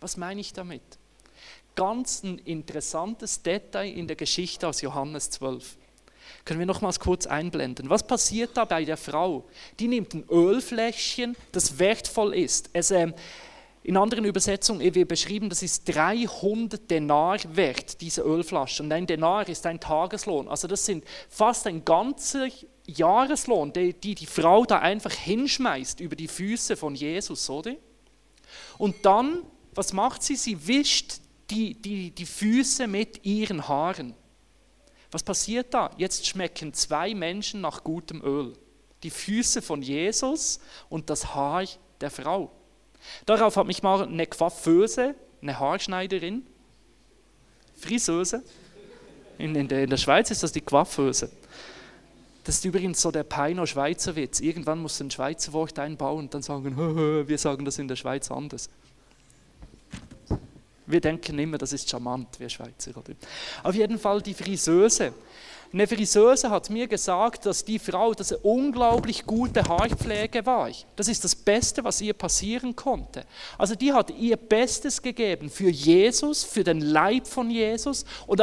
Was 0.00 0.16
meine 0.16 0.40
ich 0.40 0.54
damit? 0.54 0.82
Ganz 1.74 2.22
ein 2.22 2.38
interessantes 2.38 3.42
Detail 3.42 3.92
in 3.92 4.06
der 4.06 4.16
Geschichte 4.16 4.66
aus 4.66 4.80
Johannes 4.80 5.28
12. 5.30 5.76
Können 6.44 6.58
wir 6.58 6.66
nochmals 6.66 7.00
kurz 7.00 7.26
einblenden. 7.26 7.90
Was 7.90 8.06
passiert 8.06 8.56
da 8.56 8.64
bei 8.64 8.84
der 8.84 8.96
Frau? 8.96 9.44
Die 9.78 9.88
nimmt 9.88 10.14
ein 10.14 10.24
Ölfläschchen, 10.30 11.36
das 11.52 11.78
wertvoll 11.78 12.34
ist. 12.34 12.70
Es, 12.72 12.90
äh, 12.90 13.12
in 13.82 13.96
anderen 13.96 14.24
Übersetzungen 14.24 14.94
wird 14.94 15.08
beschrieben, 15.08 15.48
das 15.48 15.62
ist 15.62 15.84
300 15.88 16.90
Denar 16.90 17.38
wert, 17.54 18.00
diese 18.00 18.22
Ölflasche. 18.22 18.82
Und 18.82 18.92
ein 18.92 19.06
Denar 19.06 19.48
ist 19.48 19.64
ein 19.66 19.80
Tageslohn. 19.80 20.48
Also 20.48 20.68
das 20.68 20.84
sind 20.84 21.04
fast 21.28 21.66
ein 21.66 21.84
ganzer 21.84 22.48
Jahreslohn, 22.86 23.72
die 23.72 23.92
die 23.92 24.26
Frau 24.26 24.64
da 24.64 24.80
einfach 24.80 25.12
hinschmeißt 25.12 26.00
über 26.00 26.16
die 26.16 26.28
Füße 26.28 26.76
von 26.76 26.94
Jesus, 26.94 27.48
oder? 27.48 27.74
Und 28.78 29.06
dann 29.06 29.42
was 29.78 29.92
macht 29.92 30.24
sie? 30.24 30.34
Sie 30.34 30.66
wischt 30.66 31.20
die, 31.50 31.74
die, 31.74 32.10
die 32.10 32.26
Füße 32.26 32.88
mit 32.88 33.24
ihren 33.24 33.68
Haaren. 33.68 34.12
Was 35.10 35.22
passiert 35.22 35.72
da? 35.72 35.90
Jetzt 35.96 36.26
schmecken 36.26 36.74
zwei 36.74 37.14
Menschen 37.14 37.60
nach 37.60 37.84
gutem 37.84 38.22
Öl. 38.22 38.54
Die 39.02 39.10
Füße 39.10 39.62
von 39.62 39.80
Jesus 39.82 40.60
und 40.88 41.08
das 41.08 41.34
Haar 41.34 41.64
der 42.00 42.10
Frau. 42.10 42.50
Darauf 43.26 43.56
hat 43.56 43.66
mich 43.66 43.82
mal 43.82 44.02
eine 44.02 44.26
Coiffeuse, 44.26 45.14
eine 45.40 45.58
Haarschneiderin, 45.58 46.46
Friseuse, 47.76 48.42
in, 49.38 49.54
in, 49.54 49.68
der, 49.68 49.84
in 49.84 49.90
der 49.90 49.96
Schweiz 49.96 50.30
ist 50.30 50.42
das 50.42 50.52
die 50.52 50.60
Coiffeuse. 50.60 51.30
Das 52.42 52.56
ist 52.56 52.64
übrigens 52.64 53.00
so 53.00 53.10
der 53.10 53.22
Peino 53.22 53.66
Schweizer 53.66 54.16
Witz. 54.16 54.40
Irgendwann 54.40 54.80
muss 54.80 55.00
ein 55.00 55.10
Schweizer 55.10 55.52
Wort 55.52 55.78
einbauen 55.78 56.24
und 56.24 56.34
dann 56.34 56.42
sagen, 56.42 56.76
wir 57.28 57.38
sagen 57.38 57.64
das 57.64 57.78
in 57.78 57.88
der 57.88 57.96
Schweiz 57.96 58.30
anders. 58.30 58.68
Wir 60.88 61.00
denken 61.00 61.38
immer, 61.38 61.58
das 61.58 61.72
ist 61.72 61.88
charmant, 61.88 62.40
wir 62.40 62.48
Schweizer. 62.48 62.92
Oder? 62.96 63.14
Auf 63.62 63.74
jeden 63.74 63.98
Fall 63.98 64.22
die 64.22 64.34
Friseuse. 64.34 65.12
Eine 65.70 65.86
Friseuse 65.86 66.48
hat 66.48 66.70
mir 66.70 66.88
gesagt, 66.88 67.44
dass 67.44 67.62
die 67.62 67.78
Frau, 67.78 68.14
dass 68.14 68.32
eine 68.32 68.40
unglaublich 68.40 69.26
gute 69.26 69.62
Haarpflege 69.62 70.46
war. 70.46 70.70
Das 70.96 71.08
ist 71.08 71.22
das 71.24 71.36
Beste, 71.36 71.84
was 71.84 72.00
ihr 72.00 72.14
passieren 72.14 72.74
konnte. 72.74 73.24
Also 73.58 73.74
die 73.74 73.92
hat 73.92 74.10
ihr 74.18 74.38
Bestes 74.38 75.02
gegeben 75.02 75.50
für 75.50 75.68
Jesus, 75.68 76.42
für 76.42 76.64
den 76.64 76.80
Leib 76.80 77.26
von 77.26 77.50
Jesus 77.50 78.06
und 78.26 78.40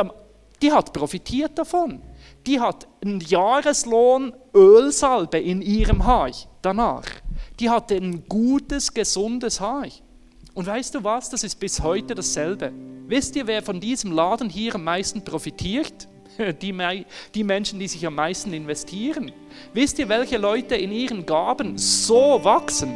die 0.61 0.71
hat 0.71 0.93
profitiert 0.93 1.57
davon. 1.57 2.01
Die 2.45 2.59
hat 2.59 2.87
einen 3.03 3.19
Jahreslohn 3.21 4.33
Ölsalbe 4.53 5.39
in 5.39 5.63
ihrem 5.63 6.05
Haar 6.05 6.31
danach. 6.61 7.05
Die 7.59 7.69
hatte 7.69 7.95
ein 7.95 8.27
gutes, 8.27 8.93
gesundes 8.93 9.59
Haar. 9.59 9.87
Und 10.55 10.65
weißt 10.65 10.95
du 10.95 11.03
was, 11.03 11.29
das 11.29 11.43
ist 11.43 11.59
bis 11.59 11.81
heute 11.81 12.15
dasselbe. 12.15 12.71
Wisst 13.07 13.35
ihr, 13.35 13.45
wer 13.45 13.61
von 13.61 13.79
diesem 13.79 14.13
Laden 14.13 14.49
hier 14.49 14.73
am 14.75 14.85
meisten 14.85 15.23
profitiert? 15.23 16.07
Die, 16.61 16.75
die 17.33 17.43
Menschen, 17.45 17.79
die 17.79 17.87
sich 17.87 18.05
am 18.05 18.15
meisten 18.15 18.51
investieren. 18.51 19.31
Wisst 19.73 19.99
ihr, 19.99 20.09
welche 20.09 20.37
Leute 20.37 20.75
in 20.75 20.91
ihren 20.91 21.25
Gaben 21.25 21.77
so 21.77 22.41
wachsen? 22.43 22.93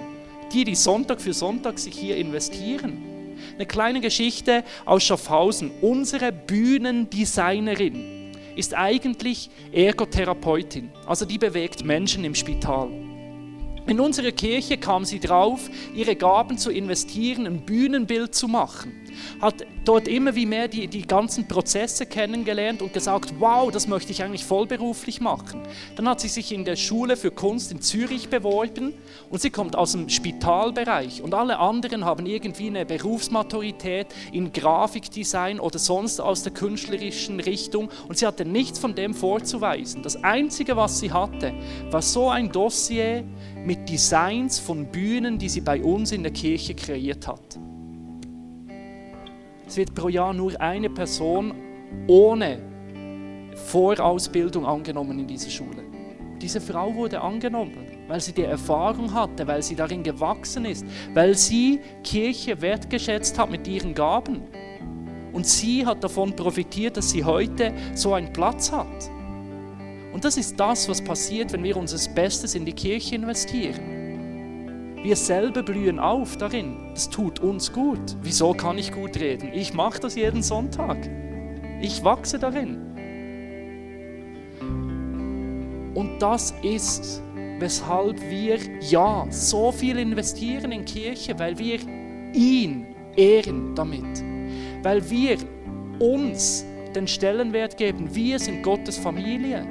Die, 0.52 0.66
die 0.66 0.76
Sonntag 0.76 1.22
für 1.22 1.34
Sonntag 1.34 1.80
sich 1.80 1.98
hier 1.98 2.18
investieren. 2.18 3.38
Eine 3.56 3.66
kleine 3.66 4.02
Geschichte 4.02 4.66
aus 4.84 5.04
Schaffhausen. 5.04 5.72
Unsere 5.80 6.34
Bühnendesignerin 6.34 8.34
ist 8.58 8.74
eigentlich 8.74 9.50
Ergotherapeutin, 9.72 10.90
also 11.06 11.24
die 11.24 11.38
bewegt 11.38 11.86
Menschen 11.86 12.26
im 12.26 12.36
Spital. 12.36 12.90
In 13.90 14.00
unserer 14.00 14.32
Kirche 14.32 14.78
kam 14.78 15.04
sie 15.04 15.20
drauf, 15.20 15.68
ihre 15.96 16.16
Gaben 16.16 16.60
zu 16.60 16.70
investieren, 16.70 17.48
ein 17.48 17.66
Bühnenbild 17.66 18.36
zu 18.36 18.48
machen. 18.48 18.92
Hat 19.42 19.66
dort 19.86 20.08
immer 20.08 20.36
wie 20.36 20.46
mehr 20.46 20.68
die, 20.68 20.88
die 20.88 21.08
ganzen 21.08 21.48
Prozesse 21.48 22.06
kennengelernt 22.06 22.82
und 22.82 22.94
gesagt, 22.94 23.34
wow, 23.40 23.72
das 23.72 23.88
möchte 23.88 24.12
ich 24.12 24.24
eigentlich 24.24 24.46
vollberuflich 24.46 25.22
machen. 25.22 25.62
Dann 25.96 26.08
hat 26.08 26.20
sie 26.20 26.28
sich 26.28 26.52
in 26.52 26.66
der 26.66 26.76
Schule 26.76 27.18
für 27.18 27.32
Kunst 27.32 27.72
in 27.72 27.82
Zürich 27.82 28.30
beworben 28.30 28.94
und 29.30 29.42
sie 29.42 29.50
kommt 29.50 29.76
aus 29.76 29.94
dem 29.94 30.10
Spitalbereich 30.10 31.22
und 31.22 31.34
alle 31.34 31.60
anderen 31.60 32.06
haben 32.06 32.26
irgendwie 32.26 32.68
eine 32.68 32.86
Berufsmaturität 32.86 34.08
in 34.32 34.52
Grafikdesign 34.52 35.60
oder 35.60 35.80
sonst 35.80 36.20
aus 36.20 36.44
der 36.44 36.54
künstlerischen 36.54 37.40
Richtung 37.40 37.90
und 38.08 38.18
sie 38.18 38.28
hatte 38.28 38.46
nichts 38.46 38.80
von 38.80 38.96
dem 38.96 39.14
vorzuweisen. 39.14 40.04
Das 40.04 40.24
Einzige, 40.24 40.76
was 40.76 41.00
sie 41.00 41.12
hatte, 41.12 41.54
war 41.90 42.02
so 42.02 42.30
ein 42.30 42.52
Dossier 42.52 43.24
mit 43.66 43.90
Designs 43.90 44.60
von 44.60 44.86
Bühnen, 44.86 45.38
die 45.38 45.50
sie 45.50 45.62
bei 45.62 45.84
uns 45.84 46.12
in 46.12 46.24
der 46.24 46.32
Kirche 46.32 46.76
kreiert 46.76 47.28
hat. 47.28 47.60
Es 49.70 49.78
wird 49.78 49.94
pro 49.94 50.10
Jahr 50.10 50.34
nur 50.34 50.60
eine 50.60 50.90
Person 50.90 51.54
ohne 52.08 52.58
Vorausbildung 53.54 54.66
angenommen 54.66 55.20
in 55.20 55.28
diese 55.28 55.52
Schule. 55.52 55.84
Diese 56.42 56.60
Frau 56.60 56.96
wurde 56.96 57.22
angenommen, 57.22 57.86
weil 58.08 58.20
sie 58.20 58.34
die 58.34 58.46
Erfahrung 58.46 59.14
hatte, 59.14 59.46
weil 59.46 59.62
sie 59.62 59.76
darin 59.76 60.02
gewachsen 60.02 60.66
ist, 60.66 60.84
weil 61.14 61.38
sie 61.38 61.82
Kirche 62.04 62.60
wertgeschätzt 62.60 63.38
hat 63.38 63.52
mit 63.52 63.68
ihren 63.68 63.94
Gaben. 63.94 64.42
Und 65.34 65.46
sie 65.46 65.86
hat 65.86 66.04
davon 66.04 66.36
profitiert, 66.36 66.98
dass 66.98 67.12
sie 67.12 67.24
heute 67.24 67.72
so 67.94 68.16
einen 68.16 68.34
Platz 68.34 68.72
hat. 68.72 68.88
Und 70.12 70.26
das 70.26 70.38
ist 70.38 70.60
das, 70.60 70.90
was 70.90 71.00
passiert, 71.00 71.54
wenn 71.54 71.64
wir 71.64 71.78
unser 71.78 72.12
Bestes 72.16 72.56
in 72.56 72.66
die 72.66 72.74
Kirche 72.74 73.14
investieren. 73.14 74.09
Wir 75.02 75.16
selber 75.16 75.64
blühen 75.64 75.98
auf 75.98 76.36
darin. 76.36 76.76
Das 76.94 77.10
tut 77.10 77.40
uns 77.40 77.72
gut. 77.72 78.18
Wieso 78.22 78.54
kann 78.54 78.78
ich 78.78 78.92
gut 78.92 79.18
reden? 79.18 79.52
Ich 79.54 79.74
mache 79.74 80.00
das 80.02 80.16
jeden 80.16 80.44
Sonntag. 80.44 80.98
Ich 81.82 82.04
wachse 82.04 82.38
darin. 82.38 82.78
Und 85.94 86.20
das 86.20 86.54
ist, 86.64 87.24
weshalb 87.60 88.22
wir 88.30 88.58
ja 88.82 89.26
so 89.30 89.72
viel 89.72 89.98
investieren 89.98 90.74
in 90.74 90.84
Kirche, 90.84 91.40
weil 91.40 91.58
wir 91.58 91.80
ihn 92.34 92.88
ehren 93.16 93.76
damit. 93.76 94.24
Weil 94.84 95.10
wir 95.10 95.38
uns 96.00 96.66
den 96.94 97.08
Stellenwert 97.08 97.78
geben, 97.78 98.14
wir 98.14 98.38
sind 98.38 98.64
Gottes 98.64 98.98
Familie 98.98 99.66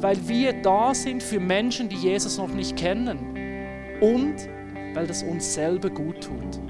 weil 0.00 0.28
wir 0.28 0.52
da 0.52 0.92
sind 0.92 1.22
für 1.22 1.40
Menschen, 1.40 1.88
die 1.88 1.96
Jesus 1.96 2.36
noch 2.36 2.52
nicht 2.52 2.76
kennen 2.76 3.33
und 4.00 4.34
weil 4.94 5.06
das 5.06 5.22
uns 5.22 5.54
selber 5.54 5.90
gut 5.90 6.22
tut. 6.22 6.60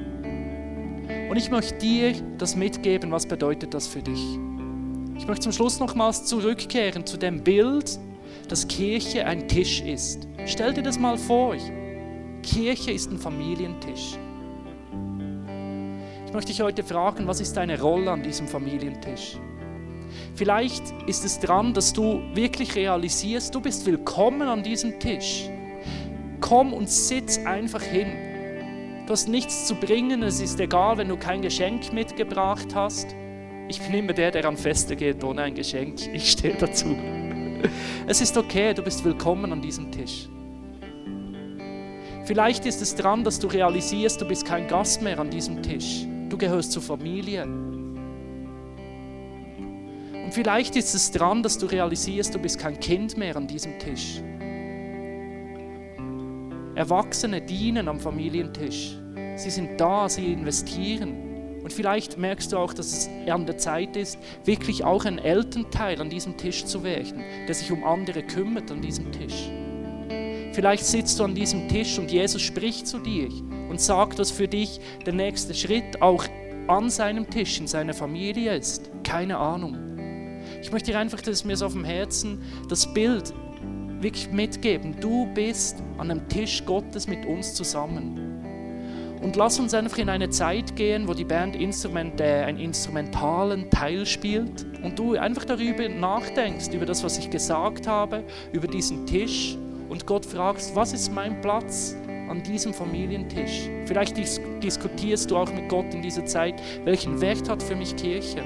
Und 1.30 1.36
ich 1.36 1.50
möchte 1.50 1.76
dir 1.78 2.12
das 2.38 2.56
mitgeben, 2.56 3.10
was 3.10 3.26
bedeutet 3.26 3.74
das 3.74 3.86
für 3.86 4.02
dich. 4.02 4.38
Ich 5.16 5.26
möchte 5.26 5.44
zum 5.44 5.52
Schluss 5.52 5.80
nochmals 5.80 6.24
zurückkehren 6.24 7.06
zu 7.06 7.16
dem 7.16 7.42
Bild, 7.42 7.98
dass 8.48 8.68
Kirche 8.68 9.26
ein 9.26 9.48
Tisch 9.48 9.80
ist. 9.80 10.28
Stell 10.46 10.74
dir 10.74 10.82
das 10.82 10.98
mal 10.98 11.16
vor. 11.16 11.56
Kirche 12.42 12.92
ist 12.92 13.10
ein 13.10 13.18
Familientisch. 13.18 14.18
Ich 16.26 16.32
möchte 16.32 16.52
dich 16.52 16.60
heute 16.60 16.82
fragen, 16.82 17.26
was 17.26 17.40
ist 17.40 17.56
deine 17.56 17.80
Rolle 17.80 18.10
an 18.10 18.22
diesem 18.22 18.48
Familientisch? 18.48 19.38
Vielleicht 20.34 20.82
ist 21.06 21.24
es 21.24 21.38
dran, 21.40 21.72
dass 21.74 21.92
du 21.92 22.20
wirklich 22.34 22.74
realisierst, 22.74 23.54
du 23.54 23.60
bist 23.60 23.86
willkommen 23.86 24.42
an 24.42 24.62
diesem 24.62 24.98
Tisch. 24.98 25.48
Komm 26.46 26.74
und 26.74 26.90
sitz 26.90 27.38
einfach 27.38 27.80
hin. 27.80 28.06
Du 29.06 29.12
hast 29.14 29.30
nichts 29.30 29.66
zu 29.66 29.74
bringen, 29.76 30.22
es 30.22 30.42
ist 30.42 30.60
egal, 30.60 30.98
wenn 30.98 31.08
du 31.08 31.16
kein 31.16 31.40
Geschenk 31.40 31.90
mitgebracht 31.94 32.74
hast. 32.74 33.16
Ich 33.66 33.80
bin 33.80 33.94
immer 33.94 34.12
der, 34.12 34.30
der 34.30 34.44
an 34.44 34.58
Feste 34.58 34.94
geht 34.94 35.24
ohne 35.24 35.40
ein 35.40 35.54
Geschenk. 35.54 36.06
Ich 36.12 36.32
stehe 36.32 36.54
dazu. 36.54 36.94
Es 38.06 38.20
ist 38.20 38.36
okay, 38.36 38.74
du 38.74 38.82
bist 38.82 39.02
willkommen 39.06 39.50
an 39.52 39.62
diesem 39.62 39.90
Tisch. 39.90 40.28
Vielleicht 42.26 42.66
ist 42.66 42.82
es 42.82 42.94
dran, 42.94 43.24
dass 43.24 43.38
du 43.38 43.46
realisierst, 43.46 44.20
du 44.20 44.26
bist 44.26 44.44
kein 44.44 44.68
Gast 44.68 45.00
mehr 45.00 45.18
an 45.18 45.30
diesem 45.30 45.62
Tisch. 45.62 46.04
Du 46.28 46.36
gehörst 46.36 46.72
zur 46.72 46.82
Familie. 46.82 47.48
Vielleicht 50.30 50.76
ist 50.76 50.94
es 50.94 51.10
dran, 51.10 51.42
dass 51.42 51.56
du 51.56 51.64
realisierst, 51.64 52.34
du 52.34 52.38
bist 52.38 52.58
kein 52.58 52.78
Kind 52.78 53.16
mehr 53.16 53.34
an 53.34 53.46
diesem 53.46 53.78
Tisch. 53.78 54.20
Erwachsene 56.74 57.40
dienen 57.40 57.88
am 57.88 58.00
Familientisch. 58.00 58.96
Sie 59.36 59.50
sind 59.50 59.80
da, 59.80 60.08
sie 60.08 60.32
investieren. 60.32 61.60
Und 61.62 61.72
vielleicht 61.72 62.18
merkst 62.18 62.52
du 62.52 62.58
auch, 62.58 62.74
dass 62.74 62.92
es 62.92 63.10
an 63.28 63.46
der 63.46 63.56
Zeit 63.56 63.96
ist, 63.96 64.18
wirklich 64.44 64.84
auch 64.84 65.04
ein 65.04 65.18
Elternteil 65.18 66.00
an 66.00 66.10
diesem 66.10 66.36
Tisch 66.36 66.64
zu 66.64 66.84
werden, 66.84 67.22
der 67.48 67.54
sich 67.54 67.72
um 67.72 67.84
andere 67.84 68.22
kümmert 68.22 68.70
an 68.70 68.82
diesem 68.82 69.10
Tisch. 69.12 69.50
Vielleicht 70.52 70.84
sitzt 70.84 71.18
du 71.18 71.24
an 71.24 71.34
diesem 71.34 71.68
Tisch 71.68 71.98
und 71.98 72.12
Jesus 72.12 72.42
spricht 72.42 72.86
zu 72.86 72.98
dir 72.98 73.28
und 73.70 73.80
sagt, 73.80 74.18
was 74.18 74.30
für 74.30 74.46
dich 74.46 74.78
der 75.06 75.12
nächste 75.12 75.54
Schritt 75.54 76.02
auch 76.02 76.24
an 76.68 76.90
seinem 76.90 77.28
Tisch 77.28 77.58
in 77.58 77.66
seiner 77.66 77.94
Familie 77.94 78.56
ist. 78.56 78.90
Keine 79.02 79.38
Ahnung. 79.38 79.76
Ich 80.62 80.70
möchte 80.70 80.92
dir 80.92 80.98
einfach, 80.98 81.20
das 81.20 81.28
ist 81.28 81.44
mir 81.44 81.56
so 81.56 81.66
auf 81.66 81.72
dem 81.72 81.84
Herzen, 81.84 82.42
das 82.68 82.92
Bild 82.92 83.32
wirklich 84.04 84.30
mitgeben. 84.30 84.94
Du 85.00 85.26
bist 85.34 85.82
an 85.98 86.10
einem 86.10 86.28
Tisch 86.28 86.64
Gottes 86.64 87.08
mit 87.08 87.26
uns 87.26 87.54
zusammen. 87.54 88.20
Und 89.22 89.36
lass 89.36 89.58
uns 89.58 89.72
einfach 89.72 89.96
in 89.96 90.10
eine 90.10 90.28
Zeit 90.28 90.76
gehen, 90.76 91.08
wo 91.08 91.14
die 91.14 91.24
Band 91.24 91.56
Instrument, 91.56 92.20
äh, 92.20 92.42
einen 92.42 92.60
instrumentalen 92.60 93.70
Teil 93.70 94.04
spielt 94.04 94.66
und 94.82 94.98
du 94.98 95.14
einfach 95.14 95.46
darüber 95.46 95.88
nachdenkst, 95.88 96.68
über 96.74 96.84
das, 96.84 97.02
was 97.02 97.16
ich 97.16 97.30
gesagt 97.30 97.86
habe, 97.86 98.22
über 98.52 98.68
diesen 98.68 99.06
Tisch 99.06 99.56
und 99.88 100.06
Gott 100.06 100.26
fragst, 100.26 100.76
was 100.76 100.92
ist 100.92 101.10
mein 101.10 101.40
Platz 101.40 101.96
an 102.28 102.42
diesem 102.42 102.74
Familientisch? 102.74 103.70
Vielleicht 103.86 104.18
dis 104.18 104.38
diskutierst 104.62 105.30
du 105.30 105.38
auch 105.38 105.50
mit 105.50 105.70
Gott 105.70 105.94
in 105.94 106.02
dieser 106.02 106.26
Zeit, 106.26 106.60
welchen 106.84 107.18
Wert 107.22 107.48
hat 107.48 107.62
für 107.62 107.76
mich 107.76 107.96
Kirche? 107.96 108.42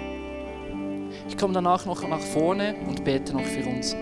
Ich 1.28 1.36
komme 1.36 1.54
danach 1.54 1.84
noch 1.86 2.06
nach 2.06 2.20
vorne 2.20 2.76
und 2.86 3.02
bete 3.02 3.32
noch 3.32 3.44
für 3.44 3.68
uns. 3.68 3.96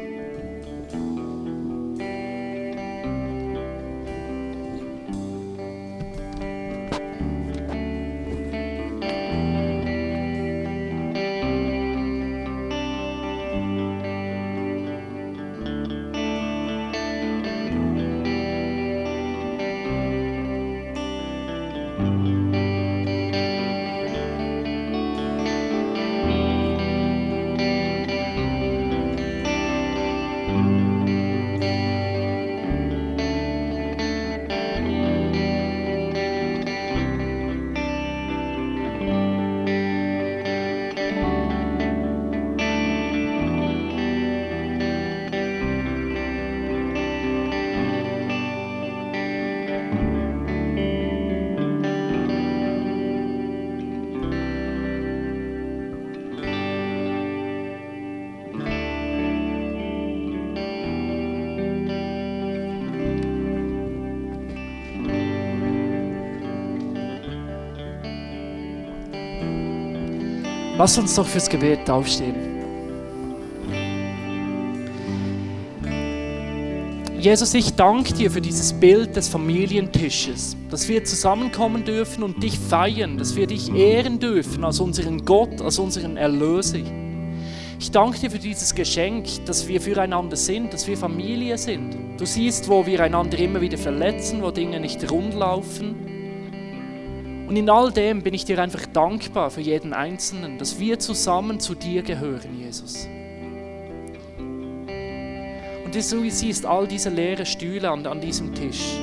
Lass 70.78 70.98
uns 70.98 71.14
doch 71.14 71.26
fürs 71.26 71.48
Gebet 71.48 71.88
aufstehen. 71.88 72.34
Jesus, 77.18 77.54
ich 77.54 77.74
danke 77.74 78.12
dir 78.12 78.30
für 78.30 78.42
dieses 78.42 78.74
Bild 78.74 79.16
des 79.16 79.28
Familientisches, 79.28 80.54
dass 80.70 80.86
wir 80.86 81.02
zusammenkommen 81.02 81.82
dürfen 81.84 82.22
und 82.22 82.42
dich 82.42 82.58
feiern, 82.58 83.16
dass 83.16 83.34
wir 83.34 83.46
dich 83.46 83.74
ehren 83.74 84.18
dürfen 84.18 84.64
als 84.64 84.78
unseren 84.78 85.24
Gott, 85.24 85.62
als 85.62 85.78
unseren 85.78 86.18
Erlöser. 86.18 86.78
Ich 87.80 87.90
danke 87.90 88.18
dir 88.20 88.30
für 88.30 88.38
dieses 88.38 88.74
Geschenk, 88.74 89.26
dass 89.46 89.66
wir 89.66 89.80
füreinander 89.80 90.36
sind, 90.36 90.74
dass 90.74 90.86
wir 90.86 90.98
Familie 90.98 91.56
sind. 91.56 91.96
Du 92.18 92.26
siehst, 92.26 92.68
wo 92.68 92.84
wir 92.84 93.00
einander 93.00 93.38
immer 93.38 93.62
wieder 93.62 93.78
verletzen, 93.78 94.42
wo 94.42 94.50
Dinge 94.50 94.78
nicht 94.78 95.10
rund 95.10 95.32
laufen. 95.34 96.15
Und 97.46 97.56
in 97.56 97.70
all 97.70 97.92
dem 97.92 98.22
bin 98.22 98.34
ich 98.34 98.44
dir 98.44 98.58
einfach 98.60 98.86
dankbar 98.86 99.50
für 99.50 99.60
jeden 99.60 99.92
Einzelnen, 99.92 100.58
dass 100.58 100.80
wir 100.80 100.98
zusammen 100.98 101.60
zu 101.60 101.76
dir 101.76 102.02
gehören, 102.02 102.58
Jesus. 102.58 103.06
Und 105.84 105.94
du 105.94 106.02
siehst 106.02 106.66
all 106.66 106.88
diese 106.88 107.10
leeren 107.10 107.46
Stühle 107.46 107.88
an, 107.90 108.04
an 108.06 108.20
diesem 108.20 108.52
Tisch. 108.52 108.96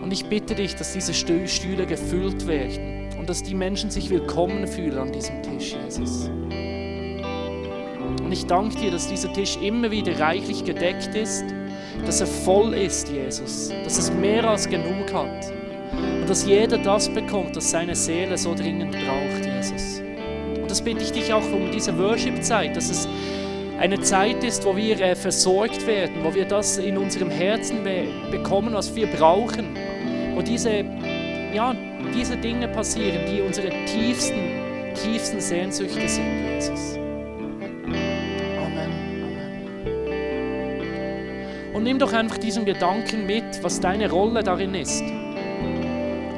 Und 0.00 0.12
ich 0.12 0.26
bitte 0.26 0.54
dich, 0.54 0.76
dass 0.76 0.92
diese 0.92 1.12
Stühle 1.12 1.84
gefüllt 1.84 2.46
werden 2.46 3.08
und 3.18 3.28
dass 3.28 3.42
die 3.42 3.54
Menschen 3.54 3.90
sich 3.90 4.08
willkommen 4.10 4.68
fühlen 4.68 4.98
an 4.98 5.12
diesem 5.12 5.42
Tisch, 5.42 5.74
Jesus. 5.84 6.30
Und 8.22 8.30
ich 8.30 8.46
danke 8.46 8.76
dir, 8.78 8.90
dass 8.92 9.08
dieser 9.08 9.32
Tisch 9.32 9.58
immer 9.60 9.90
wieder 9.90 10.18
reichlich 10.20 10.64
gedeckt 10.64 11.14
ist, 11.14 11.44
dass 12.08 12.22
er 12.22 12.26
voll 12.26 12.72
ist, 12.72 13.08
Jesus, 13.10 13.70
dass 13.84 13.98
es 13.98 14.10
mehr 14.10 14.42
als 14.48 14.66
genug 14.68 15.12
hat 15.12 15.52
und 16.20 16.28
dass 16.28 16.46
jeder 16.46 16.78
das 16.78 17.08
bekommt, 17.08 17.54
was 17.54 17.70
seine 17.70 17.94
Seele 17.94 18.38
so 18.38 18.54
dringend 18.54 18.92
braucht, 18.92 19.44
Jesus. 19.44 20.00
Und 20.60 20.70
das 20.70 20.80
bitte 20.80 21.02
ich 21.02 21.12
dich 21.12 21.32
auch 21.32 21.44
um 21.52 21.70
diese 21.70 21.96
Worship-Zeit, 21.98 22.74
dass 22.74 22.88
es 22.88 23.06
eine 23.78 24.00
Zeit 24.00 24.42
ist, 24.42 24.64
wo 24.64 24.74
wir 24.74 24.98
äh, 25.00 25.14
versorgt 25.14 25.86
werden, 25.86 26.24
wo 26.24 26.34
wir 26.34 26.46
das 26.46 26.78
in 26.78 26.96
unserem 26.96 27.30
Herzen 27.30 27.84
be 27.84 28.06
bekommen, 28.30 28.72
was 28.72 28.94
wir 28.96 29.06
brauchen 29.08 29.76
wo 30.38 30.42
diese, 30.42 30.84
ja, 31.52 31.74
diese 32.14 32.36
Dinge 32.36 32.68
passieren, 32.68 33.26
die 33.28 33.40
unsere 33.40 33.70
tiefsten, 33.86 34.94
tiefsten 34.94 35.40
Sehnsüchte 35.40 36.08
sind, 36.08 36.54
Jesus. 36.54 36.97
Nimm 41.88 41.98
doch 41.98 42.12
einfach 42.12 42.36
diesen 42.36 42.66
Gedanken 42.66 43.24
mit, 43.24 43.62
was 43.62 43.80
deine 43.80 44.10
Rolle 44.10 44.42
darin 44.42 44.74
ist. 44.74 45.02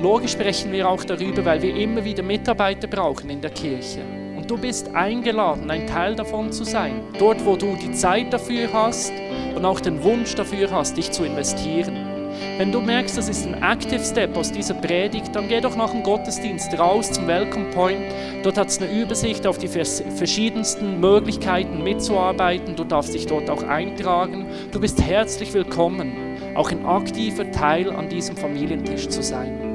Logisch 0.01 0.31
sprechen 0.31 0.71
wir 0.71 0.89
auch 0.89 1.03
darüber, 1.03 1.45
weil 1.45 1.61
wir 1.61 1.75
immer 1.75 2.05
wieder 2.05 2.23
Mitarbeiter 2.23 2.87
brauchen 2.87 3.29
in 3.31 3.41
der 3.41 3.51
Kirche. 3.51 3.99
Und 4.37 4.49
du 4.49 4.57
bist 4.57 4.95
eingeladen, 4.95 5.69
ein 5.69 5.89
Teil 5.89 6.15
davon 6.15 6.53
zu 6.53 6.63
sein. 6.63 7.03
Dort, 7.19 7.45
wo 7.45 7.57
du 7.57 7.75
die 7.75 7.91
Zeit 7.91 8.33
dafür 8.33 8.73
hast 8.73 9.13
und 9.57 9.65
auch 9.65 9.81
den 9.81 10.05
Wunsch 10.05 10.37
dafür 10.37 10.71
hast, 10.71 10.97
dich 10.97 11.11
zu 11.11 11.25
investieren. 11.25 12.00
Wenn 12.59 12.73
du 12.73 12.81
merkst, 12.81 13.17
das 13.17 13.29
ist 13.29 13.47
ein 13.47 13.63
Active 13.63 14.05
Step 14.05 14.37
aus 14.37 14.53
dieser 14.53 14.75
Predigt, 14.75 15.35
dann 15.35 15.49
geh 15.49 15.61
doch 15.61 15.77
nach 15.77 15.91
dem 15.93 16.03
Gottesdienst 16.03 16.79
raus 16.79 17.11
zum 17.11 17.27
Welcome 17.27 17.71
Point. 17.71 18.03
Dort 18.43 18.59
hat 18.59 18.69
es 18.69 18.81
eine 18.81 18.91
Übersicht 18.91 19.47
auf 19.47 19.59
die 19.59 19.69
verschiedensten 19.69 21.01
Möglichkeiten 21.01 21.83
mitzuarbeiten. 21.83 22.77
Du 22.77 22.85
darfst 22.85 23.15
dich 23.15 23.27
dort 23.27 23.49
auch 23.49 23.63
eintragen. 23.63 24.47
Du 24.73 24.81
bist 24.81 25.01
herzlich 25.01 25.53
willkommen, 25.55 26.37
auch 26.55 26.71
ein 26.71 26.85
aktiver 26.85 27.51
Teil 27.51 27.91
an 27.91 28.09
diesem 28.09 28.37
Familientisch 28.37 29.09
zu 29.09 29.23
sein. 29.23 29.71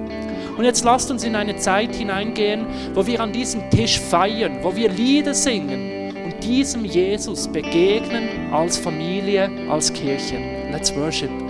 Und 0.58 0.64
jetzt 0.64 0.84
lasst 0.84 1.12
uns 1.12 1.24
in 1.24 1.36
eine 1.36 1.58
Zeit 1.58 1.96
hineingehen, 1.96 2.66
wo 2.94 3.06
wir 3.06 3.20
an 3.20 3.34
diesem 3.34 3.70
Tisch 3.70 4.00
feiern, 4.00 4.60
wo 4.62 4.76
wir 4.76 4.90
Lieder 4.90 5.34
singen 5.34 6.14
und 6.24 6.44
diesem 6.44 6.86
Jesus 6.86 7.48
begegnen 7.48 8.54
als 8.54 8.78
Familie, 8.78 9.50
als 9.70 9.92
Kirche. 9.92 10.38
Let's 10.72 10.96
worship. 10.96 11.45